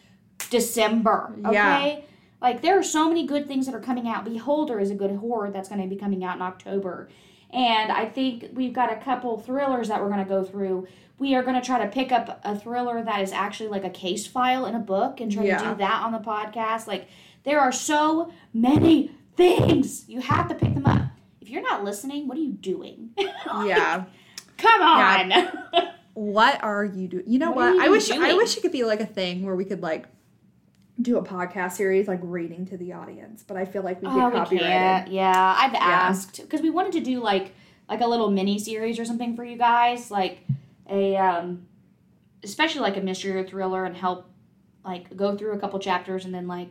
December. 0.50 1.34
Okay? 1.44 1.52
Yeah. 1.54 2.00
Like 2.40 2.62
there 2.62 2.78
are 2.78 2.82
so 2.82 3.08
many 3.08 3.26
good 3.26 3.46
things 3.46 3.66
that 3.66 3.74
are 3.74 3.80
coming 3.80 4.08
out. 4.08 4.24
Beholder 4.24 4.80
is 4.80 4.90
a 4.90 4.94
good 4.94 5.14
horror 5.16 5.50
that's 5.50 5.68
going 5.68 5.80
to 5.80 5.86
be 5.86 5.96
coming 5.96 6.24
out 6.24 6.36
in 6.36 6.42
October. 6.42 7.08
And 7.50 7.92
I 7.92 8.06
think 8.06 8.46
we've 8.54 8.72
got 8.72 8.90
a 8.92 8.96
couple 8.96 9.38
thrillers 9.38 9.88
that 9.88 10.00
we're 10.00 10.08
going 10.08 10.24
to 10.24 10.28
go 10.28 10.42
through. 10.42 10.88
We 11.18 11.34
are 11.34 11.42
going 11.42 11.54
to 11.60 11.64
try 11.64 11.84
to 11.84 11.88
pick 11.90 12.10
up 12.10 12.40
a 12.42 12.58
thriller 12.58 13.02
that 13.02 13.20
is 13.20 13.30
actually 13.30 13.68
like 13.68 13.84
a 13.84 13.90
case 13.90 14.26
file 14.26 14.66
in 14.66 14.74
a 14.74 14.78
book 14.80 15.20
and 15.20 15.30
try 15.30 15.44
to 15.44 15.58
do 15.58 15.74
that 15.76 16.02
on 16.02 16.12
the 16.12 16.18
podcast. 16.18 16.86
Like 16.86 17.06
there 17.44 17.60
are 17.60 17.70
so 17.70 18.32
many 18.52 19.12
things. 19.36 20.08
You 20.08 20.20
have 20.20 20.48
to 20.48 20.54
pick 20.54 20.74
them 20.74 20.86
up. 20.86 21.02
If 21.40 21.48
you're 21.50 21.62
not 21.62 21.84
listening, 21.84 22.28
what 22.28 22.36
are 22.36 22.40
you 22.40 22.52
doing? 22.52 23.10
Yeah. 23.64 24.04
Come 24.56 24.80
on. 24.80 25.32
what 26.14 26.62
are 26.62 26.84
you 26.84 27.08
doing? 27.08 27.24
You 27.26 27.38
know 27.38 27.50
What 27.50 27.74
what? 27.74 27.84
I 27.84 27.88
wish 27.90 28.10
I 28.10 28.34
wish 28.34 28.56
it 28.56 28.60
could 28.60 28.72
be 28.72 28.84
like 28.84 29.00
a 29.00 29.06
thing 29.06 29.44
where 29.44 29.56
we 29.56 29.64
could 29.64 29.82
like 29.82 30.06
do 31.00 31.18
a 31.18 31.22
podcast 31.22 31.72
series 31.72 32.06
like 32.06 32.20
reading 32.22 32.66
to 32.66 32.76
the 32.76 32.92
audience, 32.92 33.42
but 33.42 33.56
I 33.56 33.64
feel 33.64 33.82
like 33.82 34.00
we 34.00 34.08
get 34.08 34.16
oh, 34.16 34.26
we 34.28 34.32
copyrighted. 34.36 34.68
can't. 34.70 35.12
Yeah, 35.12 35.56
I've 35.58 35.74
asked 35.74 36.40
because 36.40 36.60
we 36.60 36.70
wanted 36.70 36.92
to 36.92 37.00
do 37.00 37.20
like 37.20 37.52
like 37.88 38.00
a 38.00 38.06
little 38.06 38.30
mini 38.30 38.58
series 38.58 38.98
or 38.98 39.04
something 39.04 39.36
for 39.36 39.44
you 39.44 39.56
guys, 39.58 40.10
like 40.10 40.46
a 40.88 41.16
um, 41.16 41.66
especially 42.42 42.82
like 42.82 42.96
a 42.96 43.00
mystery 43.00 43.32
or 43.32 43.44
thriller, 43.44 43.84
and 43.84 43.96
help 43.96 44.30
like 44.84 45.14
go 45.16 45.36
through 45.36 45.52
a 45.52 45.58
couple 45.58 45.78
chapters 45.78 46.24
and 46.24 46.34
then 46.34 46.46
like 46.46 46.68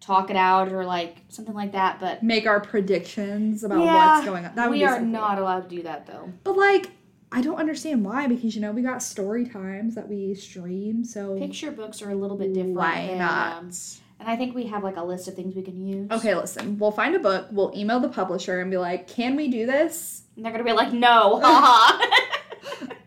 talk 0.00 0.30
it 0.30 0.36
out 0.36 0.72
or 0.72 0.84
like 0.84 1.18
something 1.28 1.54
like 1.54 1.72
that. 1.72 2.00
But 2.00 2.22
Make 2.22 2.46
our 2.46 2.60
predictions 2.60 3.62
about 3.64 3.80
Yeah, 3.84 4.14
what's 4.16 4.26
going 4.26 4.44
on. 4.46 4.54
That 4.54 4.68
would 4.68 4.72
we 4.74 4.78
be 4.80 4.84
are 4.86 4.94
so 4.96 4.98
cool. 5.00 5.06
not 5.08 5.38
allowed 5.38 5.68
to 5.68 5.76
do 5.76 5.82
that 5.82 6.06
though. 6.06 6.32
But 6.44 6.56
like, 6.56 6.90
I 7.32 7.42
don't 7.42 7.58
understand 7.58 8.04
why 8.04 8.26
because 8.26 8.54
you 8.56 8.60
know 8.60 8.72
we 8.72 8.82
got 8.82 9.02
story 9.02 9.46
times 9.46 9.94
that 9.94 10.08
we 10.08 10.34
stream, 10.34 11.04
so 11.04 11.38
Picture 11.38 11.70
books 11.70 12.02
are 12.02 12.10
a 12.10 12.14
little 12.14 12.36
bit 12.36 12.52
different. 12.54 12.74
why 12.76 13.06
than, 13.08 13.18
not? 13.18 13.56
um, 13.58 13.70
and 14.18 14.28
I 14.28 14.36
think 14.36 14.54
we 14.54 14.66
have 14.66 14.82
like 14.82 14.96
a 14.96 15.02
list 15.04 15.28
of 15.28 15.34
things 15.34 15.54
we 15.54 15.62
can 15.62 15.76
use. 15.86 16.10
Okay, 16.10 16.34
listen. 16.34 16.78
We'll 16.78 16.90
find 16.90 17.14
a 17.14 17.18
book. 17.20 17.46
We'll 17.52 17.72
email 17.76 18.00
the 18.00 18.08
publisher 18.08 18.60
and 18.60 18.70
be 18.70 18.76
like, 18.78 19.06
"Can 19.06 19.36
we 19.36 19.48
do 19.48 19.64
this?" 19.64 20.22
And 20.36 20.44
they're 20.44 20.52
gonna 20.52 20.64
be 20.64 20.72
like, 20.72 20.92
no, 20.92 21.40
haha. 21.42 22.04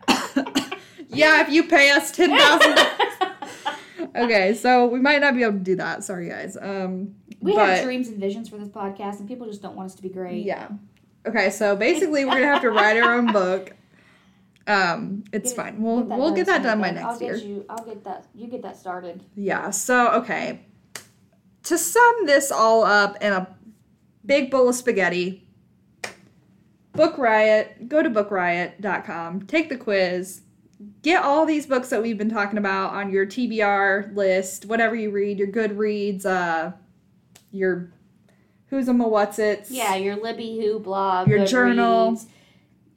yeah, 1.08 1.42
if 1.42 1.48
you 1.50 1.64
pay 1.64 1.90
us 1.90 2.10
ten 2.10 2.30
thousand. 2.36 2.78
okay, 4.14 4.54
so 4.54 4.86
we 4.86 5.00
might 5.00 5.20
not 5.20 5.34
be 5.34 5.42
able 5.42 5.54
to 5.54 5.58
do 5.58 5.76
that. 5.76 6.04
Sorry, 6.04 6.28
guys. 6.28 6.56
Um, 6.60 7.14
we 7.40 7.52
but, 7.52 7.68
have 7.68 7.84
dreams 7.84 8.08
and 8.08 8.18
visions 8.18 8.48
for 8.48 8.58
this 8.58 8.68
podcast, 8.68 9.20
and 9.20 9.28
people 9.28 9.46
just 9.46 9.62
don't 9.62 9.76
want 9.76 9.86
us 9.86 9.94
to 9.96 10.02
be 10.02 10.08
great. 10.08 10.44
Yeah. 10.44 10.68
Okay, 11.26 11.50
so 11.50 11.76
basically, 11.76 12.24
we're 12.24 12.32
gonna 12.32 12.46
have 12.46 12.62
to 12.62 12.70
write 12.70 12.96
our 12.96 13.14
own 13.14 13.32
book. 13.32 13.72
Um, 14.66 15.24
it's 15.32 15.52
Get- 15.52 15.56
fine. 15.56 15.82
We'll 15.82 16.02
we'll 16.02 16.34
get 16.34 16.46
that 16.46 16.62
done 16.62 16.80
by 16.80 16.90
next 16.90 17.04
I'll 17.04 17.22
year. 17.22 17.36
You, 17.36 17.66
I'll 17.68 17.84
get 17.84 18.04
that. 18.04 18.26
You 18.34 18.46
get 18.46 18.62
that 18.62 18.76
started. 18.76 19.22
Yeah. 19.34 19.70
So 19.70 20.12
okay. 20.12 20.60
To 21.64 21.78
sum 21.78 22.26
this 22.26 22.52
all 22.52 22.84
up 22.84 23.16
in 23.22 23.32
a 23.32 23.56
big 24.26 24.50
bowl 24.50 24.68
of 24.68 24.74
spaghetti, 24.74 25.44
Book 26.92 27.18
Riot, 27.18 27.88
go 27.88 28.02
to 28.02 28.10
bookriot.com, 28.10 29.46
take 29.46 29.68
the 29.68 29.76
quiz, 29.76 30.42
get 31.02 31.22
all 31.22 31.46
these 31.46 31.66
books 31.66 31.88
that 31.90 32.02
we've 32.02 32.18
been 32.18 32.30
talking 32.30 32.58
about 32.58 32.94
on 32.94 33.10
your 33.10 33.26
TBR 33.26 34.14
list, 34.14 34.66
whatever 34.66 34.94
you 34.94 35.10
read, 35.10 35.38
your 35.38 35.48
Goodreads, 35.48 36.24
uh, 36.24 36.72
your 37.50 37.92
Who's 38.66 38.88
a 38.88 38.92
Ma 38.92 39.06
What's 39.06 39.38
It's. 39.38 39.70
Yeah, 39.70 39.94
your 39.94 40.16
Libby 40.16 40.58
Who 40.60 40.80
blog, 40.80 41.28
Your 41.28 41.46
journal. 41.46 42.20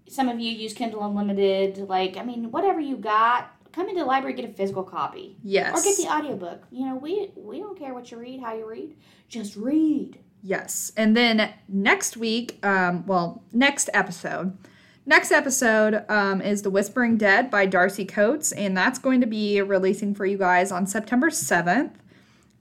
Some 0.07 0.29
of 0.29 0.39
you 0.39 0.51
use 0.51 0.73
Kindle 0.73 1.05
Unlimited. 1.05 1.77
Like, 1.89 2.17
I 2.17 2.23
mean, 2.23 2.49
whatever 2.51 2.79
you 2.79 2.97
got, 2.97 3.51
come 3.73 3.89
into 3.89 4.01
the 4.01 4.05
library, 4.05 4.33
get 4.33 4.49
a 4.49 4.53
physical 4.53 4.83
copy. 4.83 5.37
Yes. 5.43 5.77
Or 5.77 5.83
get 5.83 5.97
the 5.97 6.11
audiobook. 6.11 6.63
You 6.71 6.87
know, 6.87 6.95
we 6.95 7.31
we 7.35 7.59
don't 7.59 7.77
care 7.77 7.93
what 7.93 8.09
you 8.09 8.17
read, 8.17 8.41
how 8.41 8.55
you 8.55 8.67
read. 8.67 8.95
Just 9.29 9.55
read. 9.55 10.19
Yes. 10.41 10.91
And 10.97 11.15
then 11.15 11.53
next 11.67 12.17
week, 12.17 12.57
um, 12.65 13.05
well, 13.05 13.43
next 13.51 13.89
episode, 13.93 14.57
next 15.07 15.31
episode 15.31 16.05
um, 16.09 16.41
is 16.41 16.61
The 16.61 16.69
Whispering 16.69 17.17
Dead 17.17 17.49
by 17.49 17.65
Darcy 17.65 18.05
Coates, 18.05 18.51
and 18.51 18.77
that's 18.77 18.99
going 18.99 19.21
to 19.21 19.27
be 19.27 19.61
releasing 19.61 20.13
for 20.13 20.25
you 20.25 20.37
guys 20.37 20.71
on 20.71 20.85
September 20.85 21.29
7th. 21.29 21.93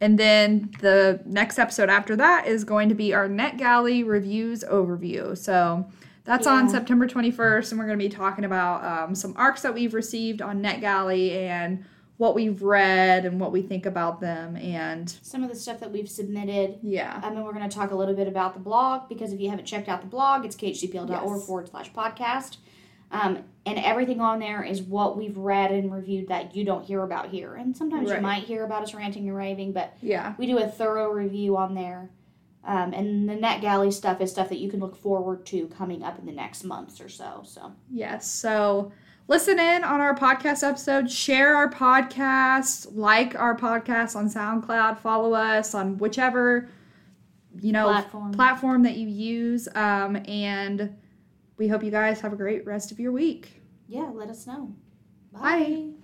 And 0.00 0.18
then 0.18 0.70
the 0.80 1.20
next 1.26 1.58
episode 1.58 1.90
after 1.90 2.16
that 2.16 2.46
is 2.46 2.64
going 2.64 2.88
to 2.88 2.94
be 2.94 3.12
our 3.12 3.28
NetGalley 3.28 4.06
reviews 4.06 4.62
overview. 4.64 5.36
So 5.36 5.86
that's 6.24 6.46
on 6.46 6.68
September 6.68 7.06
21st, 7.06 7.70
and 7.70 7.78
we're 7.78 7.86
going 7.86 7.98
to 7.98 8.04
be 8.04 8.08
talking 8.08 8.44
about 8.44 8.84
um, 8.84 9.14
some 9.14 9.34
arcs 9.36 9.62
that 9.62 9.74
we've 9.74 9.94
received 9.94 10.42
on 10.42 10.62
NetGalley 10.62 11.32
and 11.32 11.84
what 12.18 12.34
we've 12.34 12.62
read 12.62 13.24
and 13.26 13.38
what 13.40 13.52
we 13.52 13.60
think 13.62 13.84
about 13.86 14.20
them. 14.20 14.56
And 14.56 15.08
Some 15.22 15.42
of 15.42 15.50
the 15.50 15.54
stuff 15.56 15.80
that 15.80 15.92
we've 15.92 16.08
submitted. 16.08 16.78
yeah. 16.82 17.20
And 17.22 17.36
then 17.36 17.44
we're 17.44 17.52
going 17.52 17.68
to 17.68 17.74
talk 17.74 17.90
a 17.90 17.94
little 17.94 18.14
bit 18.14 18.26
about 18.28 18.54
the 18.54 18.60
blog 18.60 19.08
because 19.08 19.32
if 19.32 19.40
you 19.40 19.50
haven't 19.50 19.66
checked 19.66 19.88
out 19.88 20.00
the 20.00 20.06
blog, 20.06 20.44
it's 20.44 20.56
khcpl.org 20.56 21.10
Yes. 21.10 21.46
forward 21.46 21.68
slash 21.68 21.92
podcast. 21.92 22.56
Um, 23.12 23.44
and 23.64 23.78
everything 23.78 24.20
on 24.20 24.40
there 24.40 24.64
is 24.64 24.82
what 24.82 25.16
we've 25.16 25.36
read 25.36 25.70
and 25.70 25.92
reviewed 25.92 26.28
that 26.28 26.56
you 26.56 26.64
don't 26.64 26.84
hear 26.84 27.02
about 27.02 27.28
here. 27.28 27.54
And 27.54 27.76
sometimes 27.76 28.08
Right. 28.10 28.16
you 28.16 28.22
might 28.22 28.42
hear 28.44 28.64
about 28.64 28.82
us 28.82 28.94
ranting 28.94 29.28
and 29.28 29.36
raving, 29.36 29.72
but 29.72 29.94
Yeah. 30.02 30.34
we 30.38 30.46
do 30.46 30.58
a 30.58 30.66
thorough 30.66 31.10
review 31.12 31.56
on 31.56 31.74
there. 31.74 32.10
Um, 32.64 32.92
and 32.94 33.28
the 33.28 33.34
NetGalley 33.34 33.92
stuff 33.92 34.20
is 34.20 34.32
stuff 34.32 34.48
that 34.48 34.58
you 34.58 34.68
can 34.68 34.80
look 34.80 34.96
forward 34.96 35.46
to 35.46 35.68
coming 35.68 36.02
up 36.02 36.18
in 36.18 36.26
the 36.26 36.32
next 36.32 36.64
months 36.64 37.00
or 37.00 37.08
so. 37.08 37.42
So 37.44 37.72
Yes. 37.92 38.28
So 38.28 38.90
listen 39.28 39.58
in 39.58 39.84
on 39.84 40.00
our 40.00 40.14
podcast 40.14 40.66
episode, 40.66 41.10
share 41.10 41.56
our 41.56 41.70
podcast, 41.70 42.88
like 42.92 43.34
our 43.34 43.56
podcast 43.56 44.16
on 44.16 44.28
SoundCloud, 44.28 44.98
follow 44.98 45.32
us 45.34 45.74
on 45.74 45.98
whichever 45.98 46.68
you 47.60 47.72
know 47.72 47.86
Platform. 47.88 48.32
platform 48.32 48.82
that 48.82 48.96
you 48.96 49.08
use. 49.08 49.68
Um, 49.74 50.16
and 50.28 50.94
we 51.56 51.68
hope 51.68 51.82
you 51.82 51.90
guys 51.90 52.20
have 52.20 52.32
a 52.32 52.36
great 52.36 52.66
rest 52.66 52.92
of 52.92 53.00
your 53.00 53.12
week. 53.12 53.62
yeah, 53.88 54.10
let 54.12 54.28
us 54.28 54.46
know. 54.46 54.74
Bye. 55.32 55.95